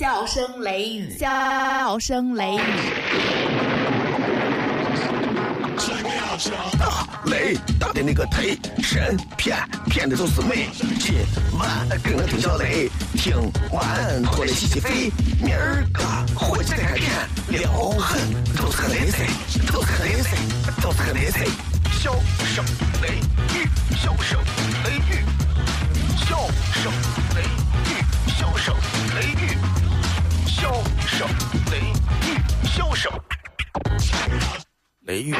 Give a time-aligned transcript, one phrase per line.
[0.00, 2.60] 笑声雷雨，笑声雷雨。
[6.78, 9.58] 大雷大的那个忒神骗
[9.90, 10.70] 骗的都是美。
[10.98, 11.16] 今
[11.52, 13.36] 晚跟我听小雷，听
[13.70, 15.12] 完过来洗洗肺。
[15.38, 16.02] 明儿个
[16.34, 17.10] 火气再开片，
[17.48, 18.22] 撩狠
[18.56, 19.26] 都是个雷菜，
[19.70, 20.34] 都是个雷菜，
[20.80, 21.44] 都是个雷菜。
[22.00, 22.14] 笑
[22.46, 22.64] 声
[23.02, 23.18] 雷
[23.52, 24.40] 雨，笑声
[24.82, 25.26] 雷雨，
[26.16, 26.90] 笑声
[27.36, 28.00] 雷雨，
[28.32, 28.74] 笑声
[29.14, 29.58] 雷雨，
[30.59, 30.71] 笑
[31.07, 31.27] 声
[31.71, 33.11] 雷雨，笑声
[35.01, 35.35] 雷雨。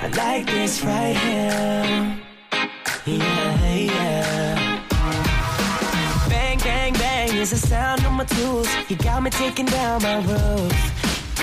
[0.00, 2.18] I like this right here.
[3.06, 4.80] Yeah, yeah.
[6.28, 8.68] Bang, bang, bang is the sound of my tools.
[8.88, 10.97] You got me taking down my roof.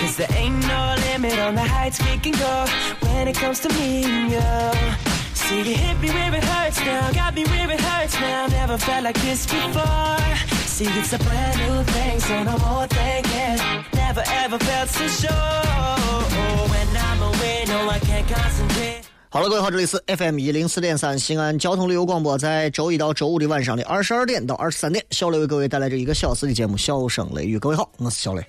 [0.07, 2.65] Cause there ain't no limit on the heights we can go
[3.11, 4.39] when it comes to me and you.
[5.35, 8.47] See, you hit me where it hurts now, got me where it hurts now.
[8.47, 10.23] Never felt like this before.
[10.71, 13.59] See, it's a brand new thing, so no more thinking.
[13.95, 15.31] Never ever felt so sure.
[16.71, 19.03] When I'm away, no, I can't concentrate.
[19.29, 27.57] 好了，各位好，这里是 FM 一零四点三西安交通旅游广播，在周一到周五的晚上的二十二点到二十三点，小雷为各位带来这一个小时的节目《笑声雷雨》。
[27.59, 28.47] 各位好，我是小雷。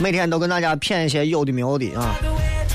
[0.00, 2.14] 每天都跟大家骗一些有的没有的啊。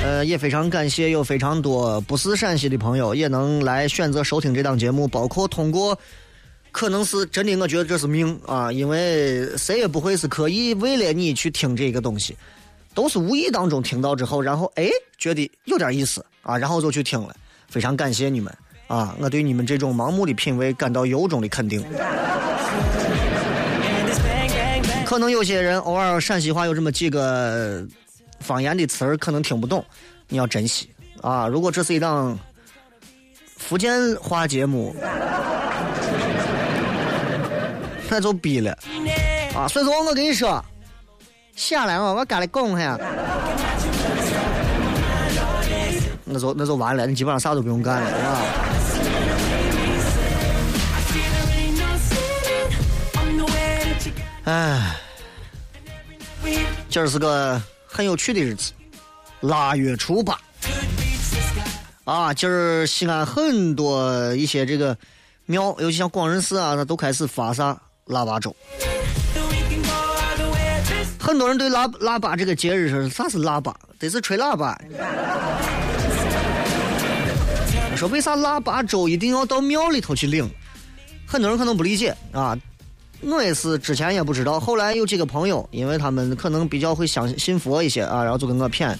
[0.04, 5.98] 呃，也非常感谢有非常多不是陕西的朋友也能来选择收听这档节目，包括通过，
[6.74, 12.36] 可能是真的，我觉得这是命啊，因为谁也不会是刻意为了你去听这个东西，
[12.94, 17.34] 都是无意当中听到之后，然后哎觉得有点意思啊，然后就去听了，
[17.70, 18.54] 非常感谢你们
[18.88, 21.82] 啊，我对你们这种盲目的品味感到由衷的肯定。
[25.14, 27.86] 可能有些人偶尔陕西话有这么几个
[28.40, 29.86] 方言的词儿，可能听不懂，
[30.28, 30.90] 你要珍惜
[31.22, 31.48] 啊！
[31.48, 32.36] 如果这是一档
[33.56, 34.96] 福建话节目，
[38.10, 38.76] 那就逼了
[39.56, 39.68] 啊！
[39.68, 40.66] 所以说我跟你说，
[41.56, 43.00] 下来啊，我跟你讲呀，
[46.26, 48.42] 那就那就完了，你基本上啥都不用干了，是吧？
[54.46, 54.98] 哎
[56.94, 58.72] 今儿是个很有趣的日子，
[59.40, 60.40] 腊月初八
[62.04, 62.32] 啊！
[62.32, 64.96] 今儿西安很多一些这个
[65.48, 68.56] 庙，尤其像广仁寺啊，它都开始发啥腊八粥。
[71.20, 74.80] 很多人对腊腊八这个节日说啥是腊八，得是吹喇叭。
[77.98, 80.48] 说为啥腊八粥一定要到庙里头去领？
[81.26, 82.56] 很多人可能不理解啊。
[83.26, 88.98] 我也是之前也不知道，后来有几个朋友，因为他们可能比较会相信佛一些啊，然后就跟我骗，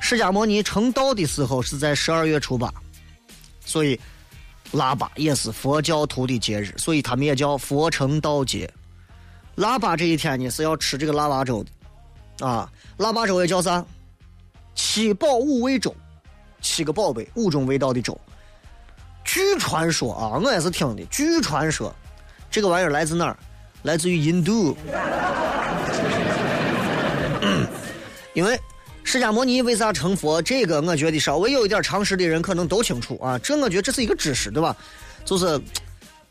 [0.00, 2.72] 释迦牟尼成道的时候是在十二月初八，
[3.64, 3.98] 所以
[4.72, 8.70] 腊八也是佛教徒的节日，所以他们也叫佛成道节。
[9.56, 13.84] 腊八这一天呢是要吃这个腊八粥的，啊，腊八粥也叫啥？
[14.74, 15.94] 七宝五味粥，
[16.62, 18.18] 七个宝贝，五种味道的粥。
[19.24, 21.04] 据传说啊，我也是听的。
[21.06, 21.94] 据传说，
[22.50, 23.36] 这个玩意儿来自哪儿？
[23.82, 24.76] 来自于印度。
[28.34, 28.58] 因为
[29.02, 30.40] 释迦牟尼为啥成佛？
[30.42, 33.38] 这个我觉得稍微有一点常识的人可能都清楚啊。
[33.38, 34.76] 这我觉得这是一个知识，对吧？
[35.24, 35.60] 就是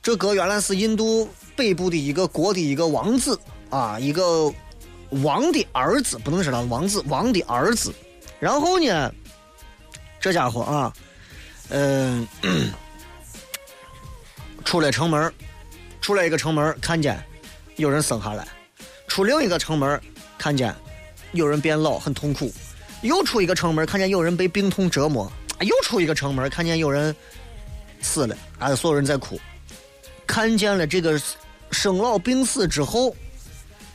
[0.01, 3.37] 这个原来是印度北部的一个国的一个王子
[3.69, 4.51] 啊，一个
[5.23, 7.93] 王的儿子，不能说他王子，王的儿子。
[8.39, 9.11] 然后呢，
[10.19, 10.93] 这家伙啊，
[11.69, 12.25] 嗯、
[14.63, 15.31] 出了城门，
[16.09, 17.23] 出来一个城门，看见
[17.75, 18.43] 有人生下来；
[19.07, 20.01] 出另一个城门，
[20.39, 20.73] 看见
[21.33, 22.51] 有人变老，很痛苦；
[23.03, 27.15] 又出一个城门，看见有人被病痛折磨；又出一个城门，看见有人
[28.01, 29.39] 死了，啊，所有人在哭。
[30.25, 31.21] 看见了这个
[31.69, 33.15] 生老病死之后，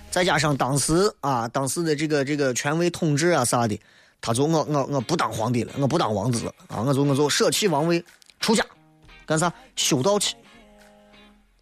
[0.08, 3.76] 再加上当时啊，当时的这个这个权威统治啊啥的，
[4.20, 8.04] 他就我我我不当皇帝了，我不当王子啊，我就我就舍弃王位，
[8.38, 8.64] 出家，
[9.26, 9.52] 干啥？
[9.74, 10.36] 修道去。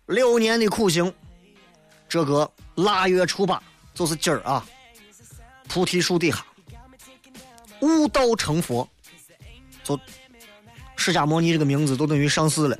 [0.07, 1.13] 六年的苦行，
[2.09, 3.63] 这个腊月初八
[3.95, 4.65] 就是今儿啊，
[5.69, 6.45] 菩提树底下
[7.81, 8.87] 悟道成佛，
[9.85, 9.99] 就
[10.97, 12.79] 释迦摩尼这个名字都等于上市了。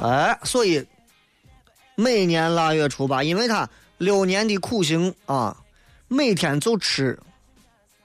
[0.00, 0.84] 哎，所以
[1.94, 3.68] 每年腊月初八，因为他
[3.98, 5.56] 六年的苦行啊，
[6.08, 7.18] 每天就吃。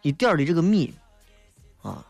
[0.02, 0.94] 一点儿的这个米
[1.82, 2.04] 啊，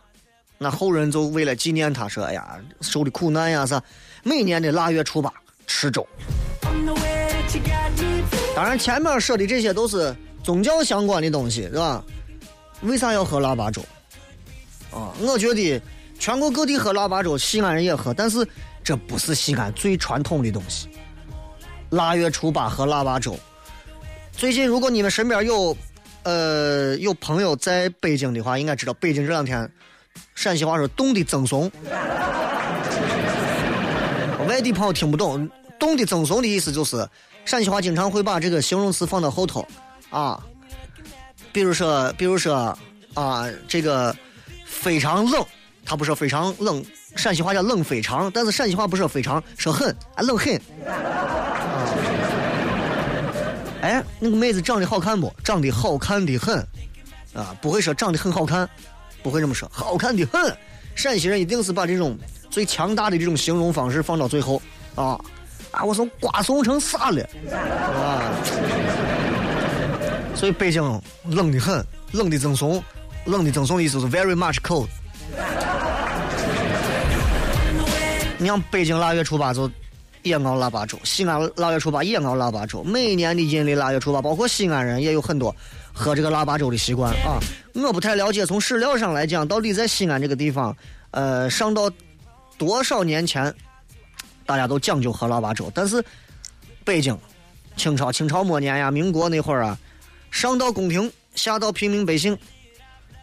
[0.58, 3.82] 那后人就为了纪念他说，哎呀，受的苦难呀啥，
[4.24, 5.32] 每年的腊月初八
[5.66, 6.06] 吃粥。
[8.56, 12.04] 当然，前面说的这些都是宗教相关的东西，是吧？
[12.82, 13.82] 为啥要喝腊八粥？
[14.92, 15.82] 啊，我觉得
[16.20, 18.48] 全国各地喝腊八粥，西安人也喝，但是
[18.84, 20.90] 这不是西安最传统的东西。
[21.92, 23.38] 腊月初八喝腊八粥。
[24.32, 25.76] 最近，如果你们身边有，
[26.28, 29.72] 呃，有朋友在北京的话，应该知道北京这两天，
[30.36, 31.72] 陕西话说冻的赠怂。
[34.46, 37.08] 外地朋友听不懂，冻的赠怂的意思就是，
[37.46, 39.66] 陕西话经常会把这个形容词放到后头，
[40.10, 40.44] 啊，
[41.54, 42.78] 比如说，比如说，
[43.14, 44.14] 啊，这个
[44.66, 45.42] 非常冷，
[45.86, 46.84] 他不说非常冷，
[47.16, 50.60] 陕西话叫冷非常，但是陕西话不说非常，说很啊冷很。
[53.88, 55.34] 哎，那个妹子长得好看不？
[55.46, 56.60] 长得好看的很，
[57.34, 58.70] 啊，不会说长得很好看，
[59.24, 60.54] 不会这么说，好看的很。
[60.94, 62.18] 陕西人一定是把这种
[62.50, 64.62] 最强大的这种形容方式放到最后，
[64.94, 65.18] 啊
[65.72, 67.24] 啊，我从瓜怂成啥了？
[67.50, 68.36] 啊，
[70.36, 70.84] 所以北京
[71.24, 71.82] 冷的很，
[72.12, 72.84] 冷的赠送，
[73.24, 74.88] 冷的赠送的意思是 very much cold。
[78.38, 79.72] 你像北京腊月初八就。
[80.28, 82.84] 也熬腊八粥，西安腊月初八也熬腊八粥。
[82.84, 85.56] 每年的阴历腊月初八，包括西安人也有很多
[85.94, 87.40] 喝这个腊八粥的习惯啊。
[87.74, 90.76] 我不太了解，从史料上来讲，到底在西安这个地方，
[91.12, 91.90] 呃，上到
[92.58, 93.54] 多少年前，
[94.46, 95.72] 大家都讲究喝腊八粥。
[95.74, 96.04] 但是
[96.84, 97.18] 北京，
[97.76, 99.78] 清朝清朝末年呀，民国那会儿啊，
[100.32, 102.38] 上到宫廷，下到平民百姓，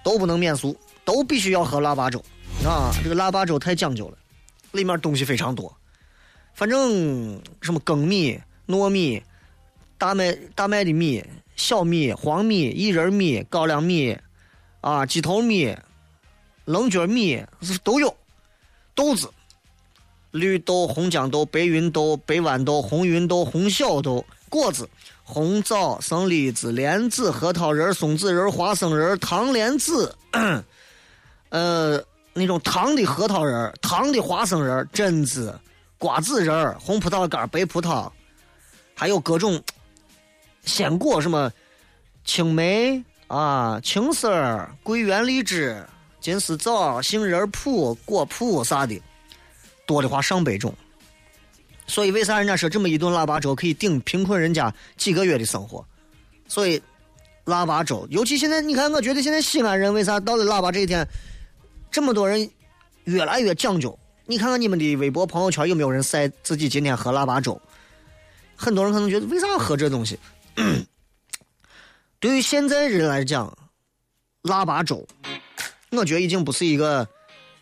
[0.04, 2.18] 都不能免俗，都必须要喝腊八粥
[2.64, 2.92] 啊。
[3.02, 4.16] 这个腊八粥太讲究了，
[4.72, 5.74] 里面东西非常多。
[6.54, 9.22] 反正什么粳米、糯米、
[9.98, 11.24] 大麦、大麦的米、
[11.56, 14.16] 小米、黄米、薏仁米、高粱米，
[14.80, 15.76] 啊，鸡头米、
[16.64, 17.44] 棱角米
[17.82, 18.16] 都有。
[18.94, 19.28] 豆子，
[20.30, 24.24] 绿豆、红豇豆、白芸豆、白豌豆、红芸豆、红小豆。
[24.48, 24.88] 果子，
[25.24, 30.16] 红枣、生栗子、莲子、核桃仁、松子仁、花生仁、糖莲子，
[31.48, 32.00] 呃，
[32.32, 35.58] 那种糖的核桃仁、糖的花生仁、榛子。
[36.04, 38.12] 瓜子仁儿、红葡萄干、白葡萄，
[38.94, 39.58] 还有各种
[40.66, 41.50] 鲜果，什么
[42.26, 45.82] 青梅啊、青丝儿、桂圆、荔枝、
[46.20, 49.00] 金丝枣、杏仁脯、果脯啥的，
[49.86, 50.74] 多的话上百种。
[51.86, 55.82] 所以为啥人家说这么一顿腊八粥可以顶贫困人家几个月的生活？
[56.46, 56.82] 所以
[57.46, 61.08] 腊八粥，尤其现在你看，我觉得现在西安人为啥到了腊八这一天，
[61.90, 62.50] 这么多人
[63.04, 63.98] 越来越讲究。
[64.26, 67.60] 你看看你们的微博朋友圈有没有人晒自己今天喝腊八粥？
[68.56, 70.18] 很多人可能觉得为啥要喝这东西？
[72.18, 73.54] 对于现在人来讲，
[74.40, 75.06] 腊八粥，
[75.90, 77.06] 我觉得已经不是一个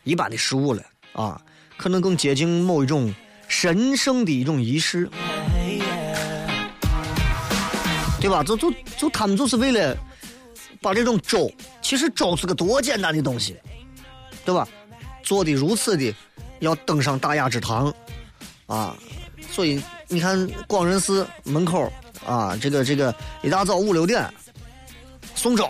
[0.05, 0.81] 一般的食物了
[1.15, 1.43] 啊，
[1.77, 3.13] 可能更接近某一种
[3.49, 5.11] 神圣的一种仪式，
[8.21, 8.45] 对吧？
[8.45, 9.97] 就就就他们就是为了
[10.81, 11.51] 把这种粥，
[11.83, 13.57] 其实粥是个多简单的东西，
[14.45, 14.69] 对吧？
[15.25, 16.15] 做的如此的。
[16.63, 17.93] 要登上大雅之堂，
[18.67, 18.97] 啊，
[19.51, 21.93] 所以你看广仁寺门口
[22.25, 23.13] 啊，这个这个
[23.43, 24.33] 一大早五六点
[25.35, 25.69] 送粥，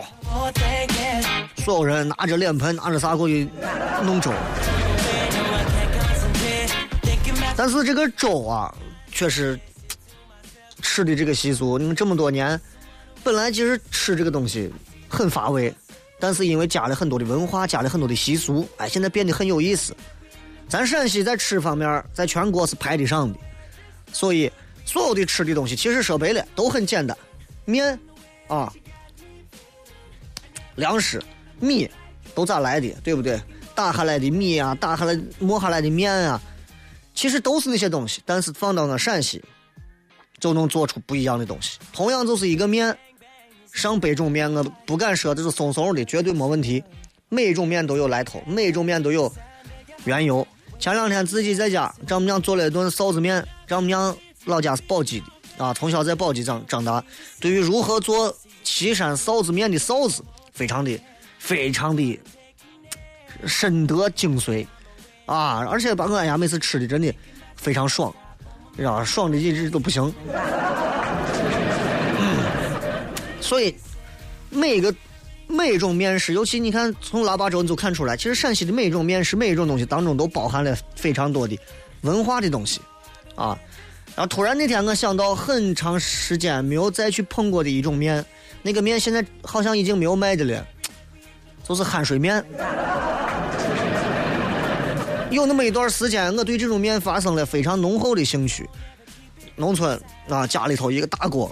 [1.56, 3.49] 所有人拿着脸盆拿着啥过去
[4.05, 4.31] 弄粥。
[7.56, 8.75] 但是这个粥啊，
[9.11, 9.59] 确实
[10.83, 12.61] 吃的这个习俗，你们这么多年，
[13.25, 14.71] 本来其实吃这个东西
[15.09, 15.75] 很乏味，
[16.21, 19.97] 但是因为加了很多的文化，加了很多的习俗，哎，现在变得很有意思。
[20.73, 23.38] 咱陕西在吃方面，在全国是排得上的，
[24.11, 24.50] 所以
[24.87, 27.14] 所有的吃的东西，其实说白了都很简单，
[27.67, 28.00] 面
[28.49, 28.73] 啊，
[30.76, 31.23] 粮食
[31.61, 31.87] 米
[32.35, 33.38] 都咋来的，对不对？
[33.75, 36.41] 打下来的米啊，打下来磨下来的面啊，
[37.14, 39.45] 其实都是那些东西，但是放到我陕西，
[40.41, 41.79] 就能做出不一样的东西。
[41.93, 42.97] 同样就是一个面，
[43.75, 46.83] 上百种面，我不敢说这是松松的，绝对没问题。
[47.29, 49.31] 每一种面都有来头，每一种面都有
[50.07, 50.47] 缘由。
[50.83, 53.47] 前两天自己在家，丈母娘做了一顿臊子面。
[53.69, 57.01] 丈母娘老家是宝鸡的啊，从小在宝鸡长长大，
[57.39, 60.99] 对于如何做岐山臊子面的臊子，非常的
[61.39, 62.19] 非常的
[63.47, 64.67] 深得精髓
[65.27, 65.65] 啊！
[65.71, 67.15] 而且把我家每次吃的真的
[67.55, 68.12] 非常爽，
[68.77, 69.05] 知道吧？
[69.05, 70.12] 爽的一直都不行。
[73.41, 73.73] 所以
[74.51, 74.93] 每个。
[75.49, 81.58] 每一种面食，尤其你看从腊八粥你就看出来，其实陕西的每一种面食，每一种东西当中都包含了非常多的
[82.02, 82.80] 文化的东西，
[83.34, 83.58] 啊。
[84.14, 88.25] 然后突然那天我想到很长时间没有再去碰过的一种面，
[88.61, 90.66] 那个面现在好像已经没有卖的了，
[91.66, 92.44] 就是酣水面。
[95.30, 98.68] 有那么一段时间，我对这种面发生了非常浓厚的兴趣。
[99.56, 101.50] 农村啊，家里头一个大锅，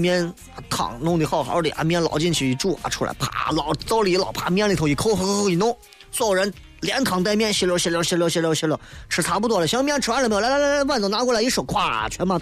[0.00, 0.32] 面
[0.68, 5.76] 汤弄得好好的，啊面捞进去一煮啊出来，啪捞灶里一捞，啪面里头一扣，呵呵呵一弄，
[6.10, 10.40] 所有人连汤带面，吸溜吸溜吸溜吸溜吸溜，吃差不多了，行，面吃完了没有？
[10.40, 12.40] 来来来来，碗都拿过来一收，咵，全把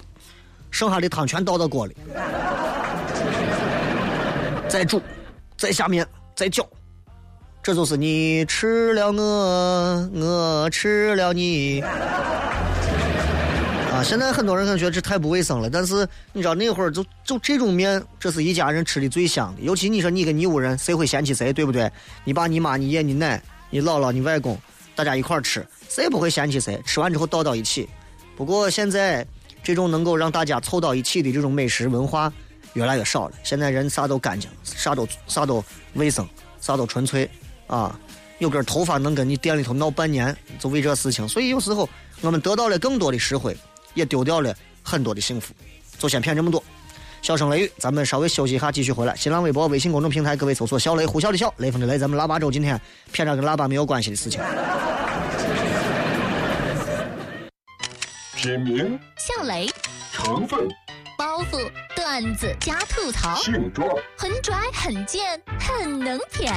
[0.71, 1.95] 剩下的汤全倒到锅里，
[4.69, 5.01] 再煮，
[5.57, 6.65] 再下面，再搅。
[7.61, 11.83] 这就是你吃了我，我吃了你。
[14.03, 19.61] 现在很多人可能觉得这太不卫生了，但是你知道那会儿就就这种面，这是一家人吃的最香的。
[19.61, 21.91] 尤其你说你跟你屋人，谁会嫌弃谁，对不对？
[22.23, 24.57] 你爸、你妈、你爷、你奶、你姥姥、你外公，
[24.95, 26.81] 大家一块儿吃，谁也不会嫌弃谁。
[26.85, 27.87] 吃完之后倒到一起。
[28.35, 29.25] 不过现在
[29.63, 32.31] 这种能够让大家凑到一起的这种美食文化
[32.73, 33.35] 越来越少了。
[33.43, 35.63] 现在人啥都干净，啥都啥都
[35.93, 36.27] 卫生，
[36.61, 37.29] 啥都纯粹
[37.67, 37.99] 啊。
[38.37, 41.27] 有根头发能跟你店里头闹半年，就为这事情。
[41.27, 41.89] 所以有时候
[42.21, 43.57] 我们得到了更多的实惠。
[43.93, 45.53] 也丢掉了很多的幸福，
[45.97, 46.63] 就先骗这么多。
[47.21, 49.15] 笑声雷雨，咱们稍微休息一下，继续回来。
[49.15, 51.97] 新浪微博、微信公众平台，各位搜索“小雷”，呼啸的笑，雷锋的雷。
[51.97, 52.79] 咱们腊八粥今天
[53.11, 54.39] 骗着跟腊八没有关系的事情。
[58.37, 59.67] 品名：笑雷。
[60.13, 60.65] 成分。
[61.19, 63.85] 包袱、段子加吐槽，性状
[64.17, 65.21] 很拽、很贱、
[65.59, 66.49] 很能舔。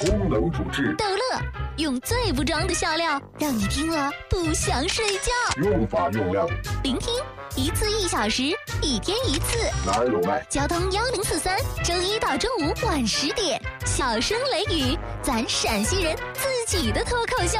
[0.00, 1.40] 功能主治：逗乐，
[1.76, 5.30] 用最不装的笑料，让你听了不想睡觉。
[5.62, 6.48] 用法用量：
[6.82, 7.14] 聆听
[7.54, 8.42] 一次一小时，
[8.82, 9.56] 一天一次。
[9.86, 10.44] 哪有卖？
[10.50, 17.56] 交通幺零四三，周一到周五晚十点，小声雷雨，咱陕西人自己的脱口秀。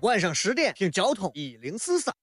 [0.00, 2.14] 晚上十点听交通一零四三。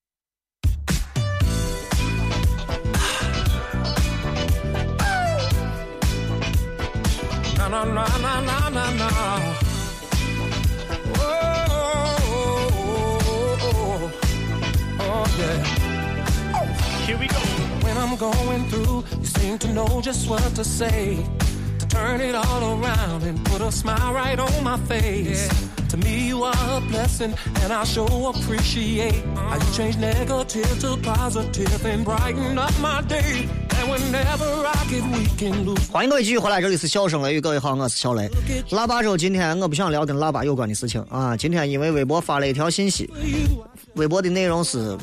[7.69, 9.09] Na na na na na na.
[11.15, 14.11] Oh oh, oh, oh, oh,
[14.99, 15.63] oh, yeah.
[17.05, 17.39] Here we go.
[17.85, 21.25] When I'm going through, you seem to know just what to say.
[21.79, 25.47] To turn it all around and put a smile right on my face.
[25.47, 25.87] Yeah.
[25.89, 29.49] To me, you are a blessing, and I sure appreciate uh-huh.
[29.49, 33.66] how you change negative to positive and brighten up my day.
[35.91, 38.29] 欢迎各位继续回来，这里是笑声雷雨，各位好，我是小雷。
[38.71, 41.37] 腊八粥，今天我不想聊跟腊八有关的事情啊。
[41.37, 43.09] 今天因为微博发了一条信息，
[43.95, 44.97] 微博的内容是，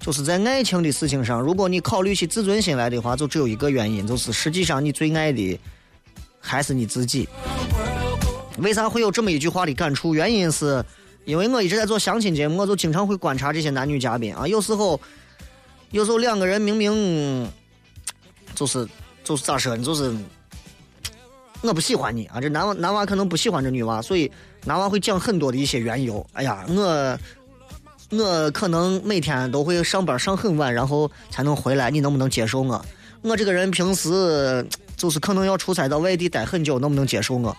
[0.00, 5.60] 就是在爱情的事情上，如果你考虑起自尊心来的话，就只有一个原因，就是实际上你最爱的
[6.40, 7.28] 还是你自己。
[8.58, 10.12] 为啥会有这么一句话的感触？
[10.12, 10.84] 原因是
[11.24, 15.00] 因为我一直在做相亲节目，我就经常会观察这些男女嘉宾啊，有时候，
[15.92, 17.48] 有时候两个人明明。
[18.56, 18.86] 就是
[19.22, 19.84] 就是咋说呢？
[19.84, 20.12] 就是
[21.62, 22.40] 我不喜欢你啊！
[22.40, 24.30] 这男娃男娃可能不喜欢这女娃，所以
[24.64, 26.24] 男娃会讲很多的一些缘由。
[26.32, 27.18] 哎呀，我
[28.10, 31.90] 我可能每天都会上班上很晚，然后才能回来。
[31.90, 32.84] 你能不能接受我？
[33.22, 37.56] 我这个人平时就是可能要出差到外地待很久，能不能接受我？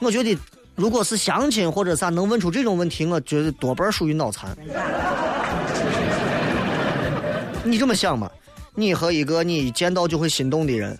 [0.00, 0.36] 我觉得，
[0.74, 4.56] 如果是相亲或者啥能问出这种问题，我觉得多半属于脑残。
[7.64, 8.30] 你这么想吗？
[8.74, 10.98] 你和一个你一见到就会心动的人，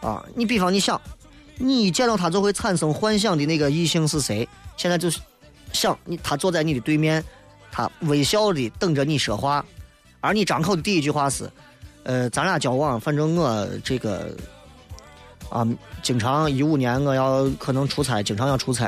[0.00, 1.00] 啊，你比方你想，
[1.56, 4.48] 你一见到他就会产生幻想的那个异性是谁？
[4.76, 5.20] 现在就是
[5.72, 7.22] 想你，他坐在你的对面，
[7.70, 9.64] 他微笑的等着你说话，
[10.20, 11.50] 而你张口的第一句话是，
[12.04, 14.34] 呃，咱俩交往，反正我这个
[15.50, 15.66] 啊，
[16.02, 18.86] 经常一五年我要可能出差，经常要出差，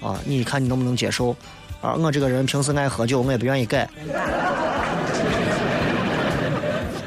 [0.00, 1.36] 啊，你看你能不能接受？
[1.82, 3.88] 啊，我这个人平时爱喝酒，我也不愿意改。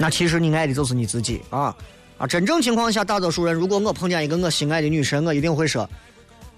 [0.01, 1.75] 那其实你爱的就是你自己啊
[2.18, 2.25] 啊！
[2.25, 5.89] 真正情况下，大多数人，如果我碰见一个我心爱的女神，我一定会说：“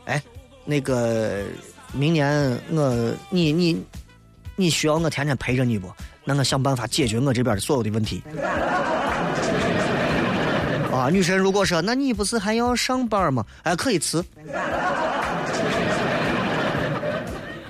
[0.06, 0.22] 哎，
[0.64, 1.42] 那个
[1.92, 3.84] 明年我你你
[4.56, 5.92] 你需要我天天陪着你不？
[6.24, 8.22] 那我想办法解决我这边的所有的问题。
[10.94, 13.44] ”啊，女神如果说：“那你不是还要上班吗？
[13.64, 14.24] 哎，可以辞。”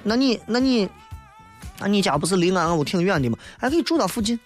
[0.04, 0.90] 那你那你。
[1.81, 3.38] 那你家不是离俺屋挺远的吗？
[3.57, 4.39] 还可以住到附近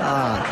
[0.00, 0.46] 啊。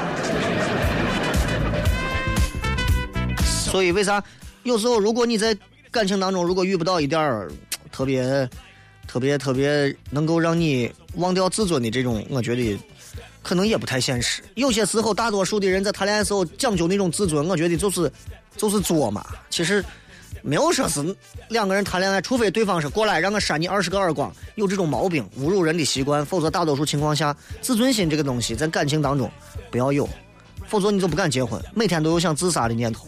[3.45, 4.23] 所以为啥
[4.63, 5.57] 有时候如果你在
[5.91, 7.53] 感情当中如果遇不到一点儿
[7.93, 8.49] 特别
[9.07, 12.79] 特别特别能够让你忘掉自尊的这种，我觉得
[13.43, 14.43] 可能也不太现实。
[14.55, 18.11] 有些时候，大多数的人在谈恋爱时候讲究那种自尊，我觉得就是
[18.57, 19.25] 就是作嘛。
[19.51, 19.85] 其实。
[20.43, 21.17] 没有说是
[21.49, 29.31] 两个人谈恋爱，除非对方是过来让我扇你二十个耳光，有这种毛病侮辱人的习惯，否则大多数情况下，自尊心这个东西在感情当中
[29.71, 30.09] 不要有，
[30.67, 33.07] 否则你就不敢结婚，每天都有想自杀的念头。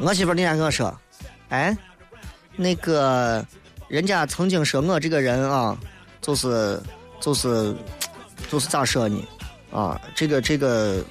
[0.00, 0.94] 我媳妇那天跟我说
[1.48, 1.76] ：“哎，
[2.56, 3.44] 那个
[3.88, 5.78] 人家曾经说我这个人啊，
[6.20, 6.78] 就是
[7.20, 7.74] 就是
[8.50, 9.18] 就是咋说呢？
[9.72, 11.02] 啊，这个这个，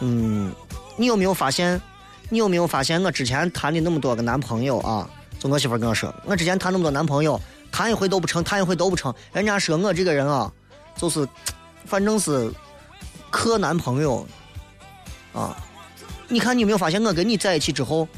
[0.00, 0.52] 嗯，
[0.96, 1.80] 你有没有发现？
[2.28, 5.08] 你有没有发现我之前谈的那么多个男朋友啊？
[5.38, 9.14] 就我媳妇跟我说，我之前谈那么多男朋友，谈一回都不成，谈一回都不成。
[9.32, 10.50] 人家说我这个人啊，
[10.96, 11.28] 就是
[11.84, 12.50] 反正是
[13.30, 14.26] 克男朋友
[15.32, 15.56] 啊。
[16.26, 18.08] 你看你有没有发现，我跟你在一起之后，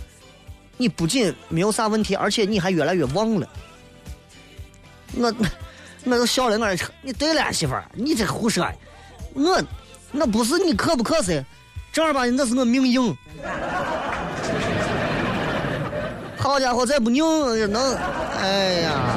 [0.79, 3.49] 你不仅没有啥问题，而且你还越来越旺了。
[5.17, 5.35] 我
[6.05, 8.67] 我都笑了，我说你对了，媳妇儿，你这胡说。
[9.35, 9.63] 我
[10.11, 11.45] 那不是你克不克噻，
[11.93, 13.17] 正儿八经那是我命硬。
[16.37, 17.25] 好家伙，再不拧
[17.57, 17.95] 也能，
[18.41, 19.17] 哎呀，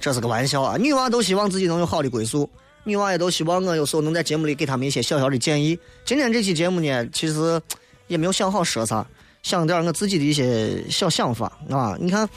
[0.00, 0.76] 这是个玩笑啊！
[0.78, 2.48] 女娃都希望自己能有好的归宿，
[2.84, 5.78] 女娃也都希望我有时候能在节目里给他们一些小小的建议。
[6.04, 7.60] 今天这期节目呢，其实
[8.06, 9.04] 也没有想好说啥，
[9.42, 11.96] 想点我自己的一些小想法啊。
[11.98, 12.28] 你看，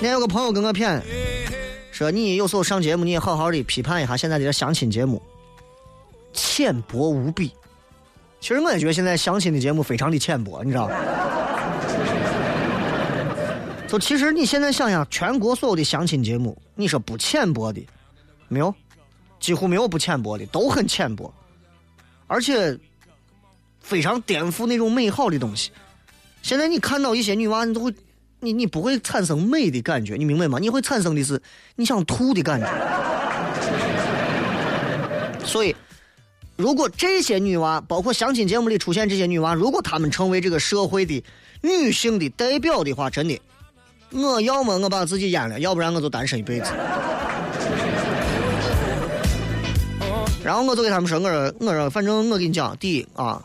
[0.00, 1.00] 那有个朋友跟我谝，
[1.92, 5.20] 说你有时候上节目，你也好好的批判一下现在的相亲节目，
[6.32, 7.52] 浅薄无比。
[8.40, 10.94] 其实我也觉得现在相亲的节目非常的浅薄，你知道吗？
[13.86, 17.84] 就其实你现在想想，全国所有的相亲节目，你说不浅薄的，
[18.48, 18.72] 没有，
[19.40, 21.34] 几乎没有不浅薄的，都很浅薄，
[22.28, 22.78] 而且
[23.80, 25.72] 非常颠覆那种美好的东西。
[26.40, 27.92] 现在你看到一些女娃，你都会，
[28.38, 30.58] 你你不会产生美的感觉，你明白吗？
[30.60, 31.42] 你会产生的是
[31.74, 32.66] 你想吐的感觉。
[35.44, 35.74] 所以，
[36.60, 41.24] 如果这些女娃，包括相亲节目里出现这些女娃，如果她们成为这个社会的
[41.62, 43.40] 女性的代表的话，真的。
[44.10, 46.70] 我要么我把自己阉了，要不然我就单身一辈子。
[50.44, 53.42] 然后我就给他们说，我说我说，反正我跟你讲，第一啊，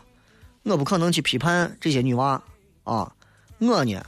[0.64, 2.42] 我不可能去批判这些女娃
[2.84, 3.10] 啊。
[3.58, 3.98] 我呢，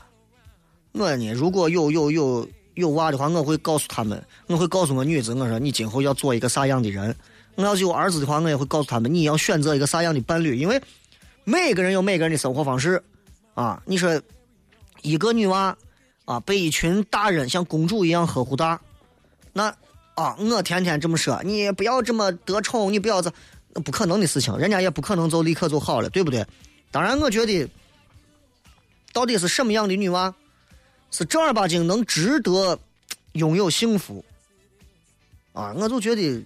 [0.91, 7.15] 我呢，如果有有有有娃的话，我会告诉他们，我会告诉我女子，我说你今后要做一个啥样的人。
[7.59, 10.81] 我要是有儿子的话，我也会告诉他们，你要选择一个啥样的伴侣，因为
[11.43, 13.03] 每个人有每个人的生活方式
[13.53, 13.81] 啊。
[13.85, 14.21] 你说
[15.01, 15.77] 一个女娃。
[16.25, 18.79] 啊，被一群大人像公主一样呵护大，
[19.51, 19.75] 那
[20.13, 23.33] 啊，我天天这么说，你不要这么得宠，你不要这，
[23.73, 26.45] 那不可能的事情，人家也不可能就立刻就好了，对不对？
[26.91, 27.67] 当然，我觉得，
[29.11, 30.31] 到底是什么样的女娃，
[31.09, 32.77] 是正儿八经能值得
[33.31, 34.23] 拥有幸福？
[35.53, 36.45] 啊，我就觉得，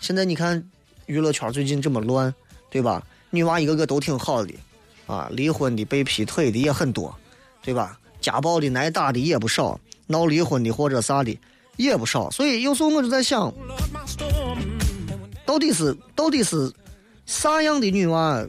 [0.00, 0.62] 现在你看
[1.06, 2.34] 娱乐圈最近这么乱，
[2.70, 3.02] 对吧？
[3.30, 4.54] 女娃一个个都挺好的，
[5.06, 7.14] 啊，离婚的、被劈腿的也很多，
[7.62, 7.98] 对吧？
[8.20, 11.38] 家暴的、挨打的也不少，闹离婚的或者啥的
[11.76, 13.52] 也不少，所以有时候我就在想，
[15.44, 16.72] 到底是到底是
[17.26, 18.46] 啥样的女娃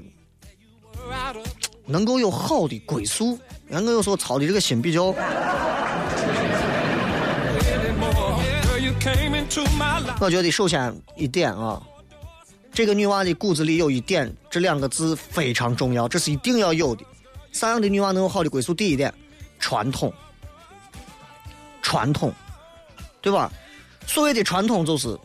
[1.85, 3.37] 能够有好的归宿？
[3.71, 5.13] 俺我有时候操的这个心比较，
[10.19, 11.81] 我觉得首先一点啊，
[12.73, 17.03] 这个女娃的骨子里有一点，这两个字非常重要，这是一定要有的。
[17.51, 18.73] 啥样的女娃能有好的归宿？
[18.73, 19.13] 第一点。
[19.59, 20.13] 传统，
[21.81, 22.31] 传统，
[23.21, 23.51] 对吧？
[24.05, 25.17] 所谓的传统就是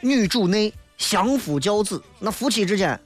[0.00, 2.98] 女主内相夫教子，那夫妻之间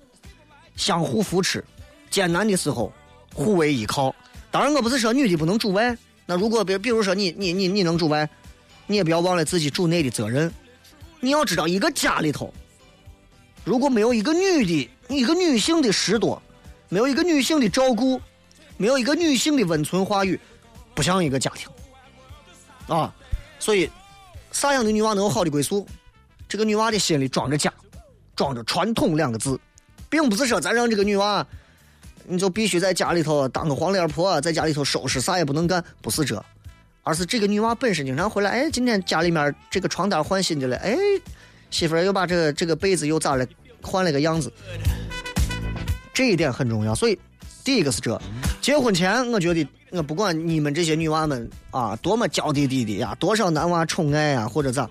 [0.77, 1.64] 相互扶持，
[2.11, 2.93] 艰难的时候
[3.35, 4.14] 互为依靠。
[4.51, 5.97] 当然，我不是说女的不能主外。
[6.27, 8.29] 那如果比比如说你你你你能主外，
[8.87, 10.53] 你也不要忘了自己主内的责任。
[11.20, 12.53] 你要知道，一个家里头
[13.64, 16.38] 如果没有一个女的，一个女性的拾掇，
[16.88, 18.20] 没有一个女性的照顾。
[18.77, 20.38] 没有一个女性的温存话语，
[20.97, 21.68] 不像一个家庭
[22.88, 23.14] 啊！
[23.61, 23.88] 所以，
[24.51, 25.87] 啥样的女娃能有好的归宿？
[26.49, 27.73] 这个女娃的心里装着家，
[28.35, 29.57] 装着传统两个字，
[30.11, 31.47] 并不是说咱让这个女娃，
[32.27, 36.44] 你就必须在家里头当个黄脸婆，在家里头收拾啥也不能干，不是这，
[37.05, 40.97] 而是这个女娃本身经常回来，哎，今天家里面这个床单换新的了，哎，
[41.71, 43.47] 媳妇又把这个这个被子又咋了，
[43.83, 44.51] 换了个样子，
[46.14, 46.95] 这一点很重要。
[46.95, 47.19] 所以，
[47.62, 48.21] 第一个是这。
[48.62, 54.88] 结婚前，我觉得我不管你们这些女娃们啊，多么娇滴滴的呀，多少男娃宠爱呀，或者咋，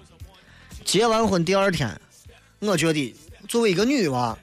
[0.85, 1.99] 结完婚第二天，
[2.59, 3.15] 我觉得
[3.47, 4.37] 作为一个女娃，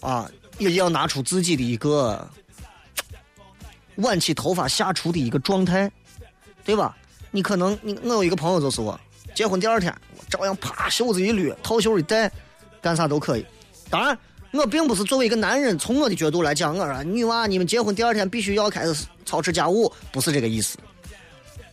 [0.00, 2.28] 啊，也要拿出自己的一个
[3.96, 5.88] 挽起头发下厨的一个状态，
[6.64, 6.96] 对吧？
[7.30, 8.98] 你可能你我有一个朋友就是我，
[9.34, 12.30] 结婚第二天我，照样啪袖子一捋，套袖一戴，
[12.80, 13.46] 干啥都可以。
[13.90, 14.18] 当然。
[14.52, 20.76] 我并不是作为一个男人，从我的角度来讲，我说女娃你们结婚第二天必须要开始操持家务，不是这个意思。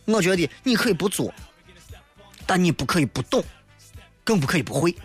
[0.06, 1.30] 我觉得你可以不做，
[2.46, 3.44] 但你不可以不懂，
[4.24, 4.96] 更不可以不会。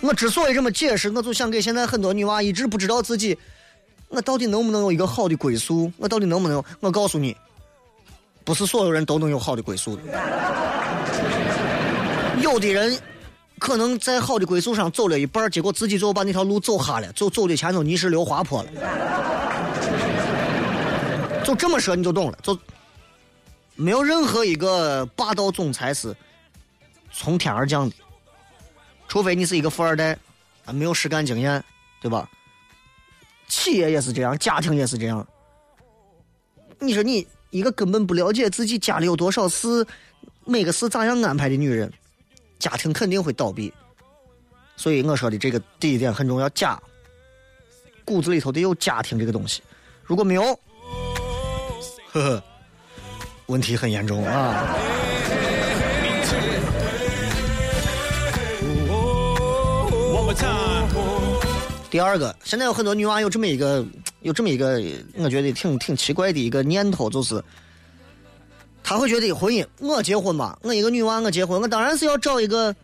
[0.00, 3.36] 我之所以这么解释，我就想给现在很多女娃一直不知道自己，
[4.10, 5.90] 我到底能不能有一个好的归宿？
[5.96, 6.62] 我到底能不能？
[6.80, 7.36] 我告诉你，
[8.44, 10.02] 不是所有人都能有好的归宿的。
[12.42, 12.98] 有的人
[13.58, 18.70] 可能在好的归宿上走了一半，结果自己最后把那条路走哈了，走走的前头泥石流滑坡了。
[21.44, 22.58] 就这么说你就懂了，就
[23.76, 26.14] 没有任何一个霸道总裁是
[27.12, 27.94] 从天而降的，
[29.06, 30.18] 除非你是一个富二代，
[30.64, 31.62] 啊，没有实干经验，
[32.02, 32.28] 对吧？
[33.50, 35.26] 企业也是这样，家庭也是这样。
[36.78, 39.86] 你说你一个根本不了解自己家里有多少事，
[40.46, 41.92] 每个事咋样安排的女人，
[42.58, 43.70] 家庭肯定会倒闭。
[44.76, 46.80] 所以我说的这个第一点很重要，家
[48.04, 49.62] 骨子里头得有家庭这个东西，
[50.04, 50.42] 如果没有，
[52.12, 52.42] 呵呵，
[53.46, 54.74] 问题很严重啊。
[60.12, 60.79] One more time.
[61.90, 63.84] 第二个，现在有很多女娃有这么一个，
[64.22, 64.80] 有这么一个，
[65.16, 67.42] 我觉得挺挺奇怪的一个念头，就是
[68.82, 72.74] 她会觉得婚姻，我结婚嘛，我一个女娃，我结婚，我当然是要找一个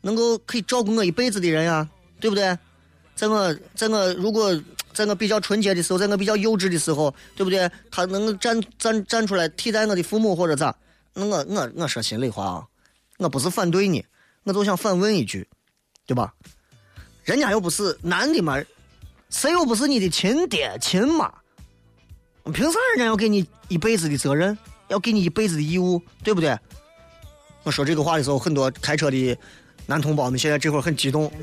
[0.00, 2.58] 能够可以照顾我一辈子的人呀，对不对？
[3.14, 4.60] 在我在我如果
[4.92, 7.70] 在我比较纯洁的时候，在我比较幼稚的时候，对不对？
[7.88, 10.74] 他能站站站出来替代我的父母或者咋？
[11.14, 12.66] 那我我我说心里话啊，
[13.18, 14.04] 我不是反对你，
[14.42, 15.46] 我就想反问一句，
[16.04, 16.34] 对吧？
[17.26, 18.56] 人家又不是男的嘛，
[19.30, 21.28] 谁又不是你的亲爹亲妈？
[22.54, 26.56] 凭啥人家要给你一辈子的责任，要给你一辈子的义务，对不对？
[27.64, 29.36] 我说这个话的时候，很多开车的
[29.86, 31.28] 男同胞们现在这会儿很激动，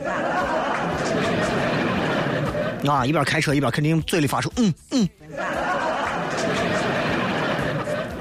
[2.88, 5.10] 啊，一边开车一边肯定嘴里发出嗯嗯。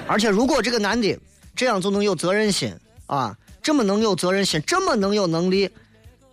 [0.09, 1.17] 而且如果这个男的
[1.55, 2.75] 这样就能有责任心
[3.07, 5.71] 啊，这么能有责任心，这么能有能力，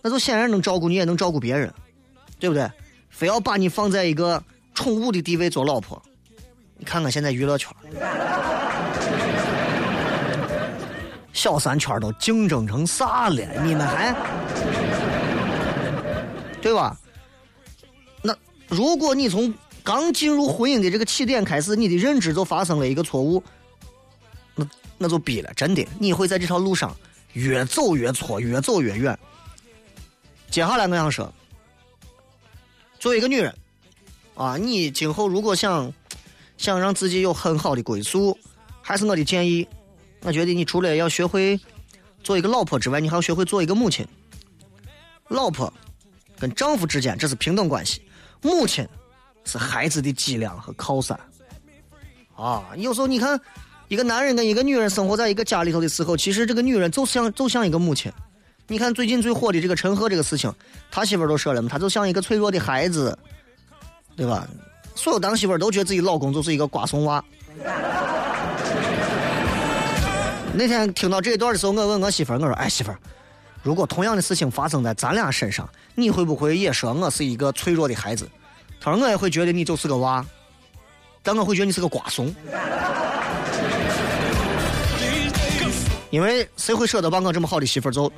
[0.01, 1.73] 那就显然能照顾你，也能照顾别人，
[2.39, 2.69] 对不对？
[3.09, 4.41] 非要把你放在一个
[4.73, 6.01] 宠物的地位做老婆，
[6.77, 7.69] 你看看现在娱乐圈，
[11.33, 13.43] 小三圈都竞争成啥了？
[13.63, 14.15] 你们还
[16.61, 16.97] 对吧？
[18.21, 18.33] 那
[18.67, 23.43] 如果你从刚进入婚姻的这个起点开始，你的认知就发生了一个错误，
[24.55, 26.95] 那那就逼了，真的，你会在这条路上
[27.33, 29.17] 越走越错，越走越远。
[30.49, 31.31] 接下来我想说，
[32.99, 33.55] 作为一个女人，
[34.33, 35.93] 啊，你今后如果想
[36.57, 38.35] 想让自己有很好的归宿，
[38.81, 39.67] 还是我的建议，
[40.21, 41.59] 我觉得你除了要学会
[42.23, 44.05] 做一个老婆之外，你还要学会做一个母亲。
[45.27, 45.71] 老婆
[46.39, 48.01] 跟丈夫之间这是平等关系，
[48.41, 48.85] 母亲
[49.45, 51.17] 是孩子的脊梁和靠山。
[52.35, 53.39] 啊，有时候你看，
[53.87, 58.11] 一个男人跟一个女人生活在一个家里头的时候，其实这个女人就像就像一个母亲。
[58.71, 60.53] 你看最近最火的这个陈赫这个事情，
[60.91, 63.17] 他媳妇儿都说了嘛，他就像一个脆弱的孩子，
[64.15, 64.47] 对吧？
[64.93, 67.23] 所有当媳妇儿都觉得自己老公就是一个瓜怂娃。
[70.53, 72.99] 那天听到这一段的时候，我问我媳妇儿，我说：“哎，媳妇儿，
[73.63, 78.29] 如果同样的事情发生在咱俩身上，你会不会也说我是一个脆弱的孩子？”
[78.79, 80.23] 她说：“我也会觉得你就是个娃，
[81.23, 82.31] 但我会觉得你是个瓜怂。”
[86.09, 88.11] 因为谁会舍得把我这么好的媳妇儿走.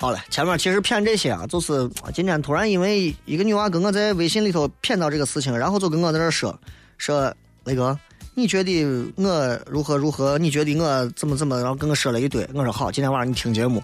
[0.00, 6.56] 好了，前面其实骗这些啊，就是今天突然因为一个女娃跟我在微信里头骗到这个事情，然后就跟我在这儿说
[6.98, 7.98] 说雷哥，
[8.38, 8.84] 你觉得
[9.16, 10.38] 我如何如何？
[10.38, 11.58] 你觉得我怎么怎么？
[11.58, 12.48] 然后跟我说了一堆。
[12.54, 13.82] 我说好，今天晚上你听节目。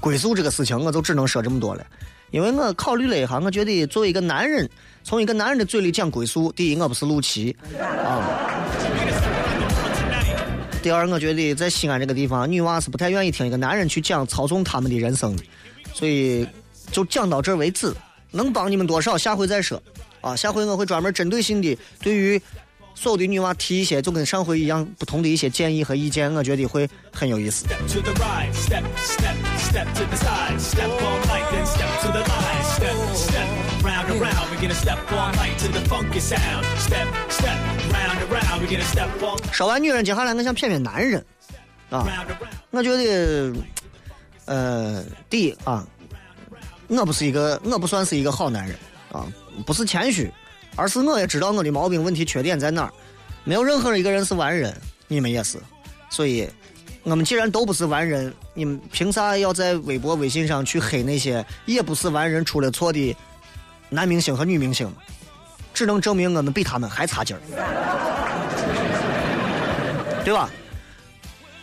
[0.00, 1.86] 归宿这个事情，我就只能说这么多了，
[2.32, 4.68] 因为我考虑了一下，我觉得作为一个男人，
[5.04, 8.18] 从一个男人的嘴里讲归宿，第一，我不是陆琪啊。
[10.82, 15.44] 第二，我觉得在西安这个地方，女娃是不太愿意听一个男人去讲操纵他们的人生的，
[15.94, 16.44] 所以
[16.90, 17.94] 就讲到这儿为止。
[18.32, 19.80] 能帮你们多少，下回再说。
[20.20, 22.42] 啊，下回我会专门针对性的对于
[22.98, 27.66] 所有的女娃提一些，就跟上回一样不同的一些建议和意见，我觉得会很有意思。
[27.66, 32.08] Step to the right, step, step, step to the side, step all night, then step to
[32.10, 33.46] the line, step, step,
[33.84, 34.48] round and round.
[34.50, 37.58] We're gonna step all night to the funky sound, step, step,
[37.92, 38.62] round and round.
[38.62, 41.24] We're gonna step all 说完女人，接下来我想骗骗男人
[41.90, 42.08] 啊。
[42.70, 43.52] 我觉得，
[44.46, 45.86] 呃，第一啊，
[46.88, 48.74] 我不是一个，我不算是一个好男人
[49.12, 49.26] 啊，
[49.66, 50.32] 不是谦虚，
[50.76, 52.92] 而是我也知道我的毛病、问题、缺点在哪儿。
[53.42, 54.72] 没有任何一个人是完人，
[55.08, 55.58] 你们也是，
[56.10, 56.48] 所以
[57.02, 63.16] 我们既然都不是完人，你们凭啥要在微博、微信上去黑那些也不是完人出了错的
[63.88, 64.88] 男明星和女明星？
[65.72, 67.40] 只能证明我们比他们还差劲儿，
[70.24, 70.48] 对吧？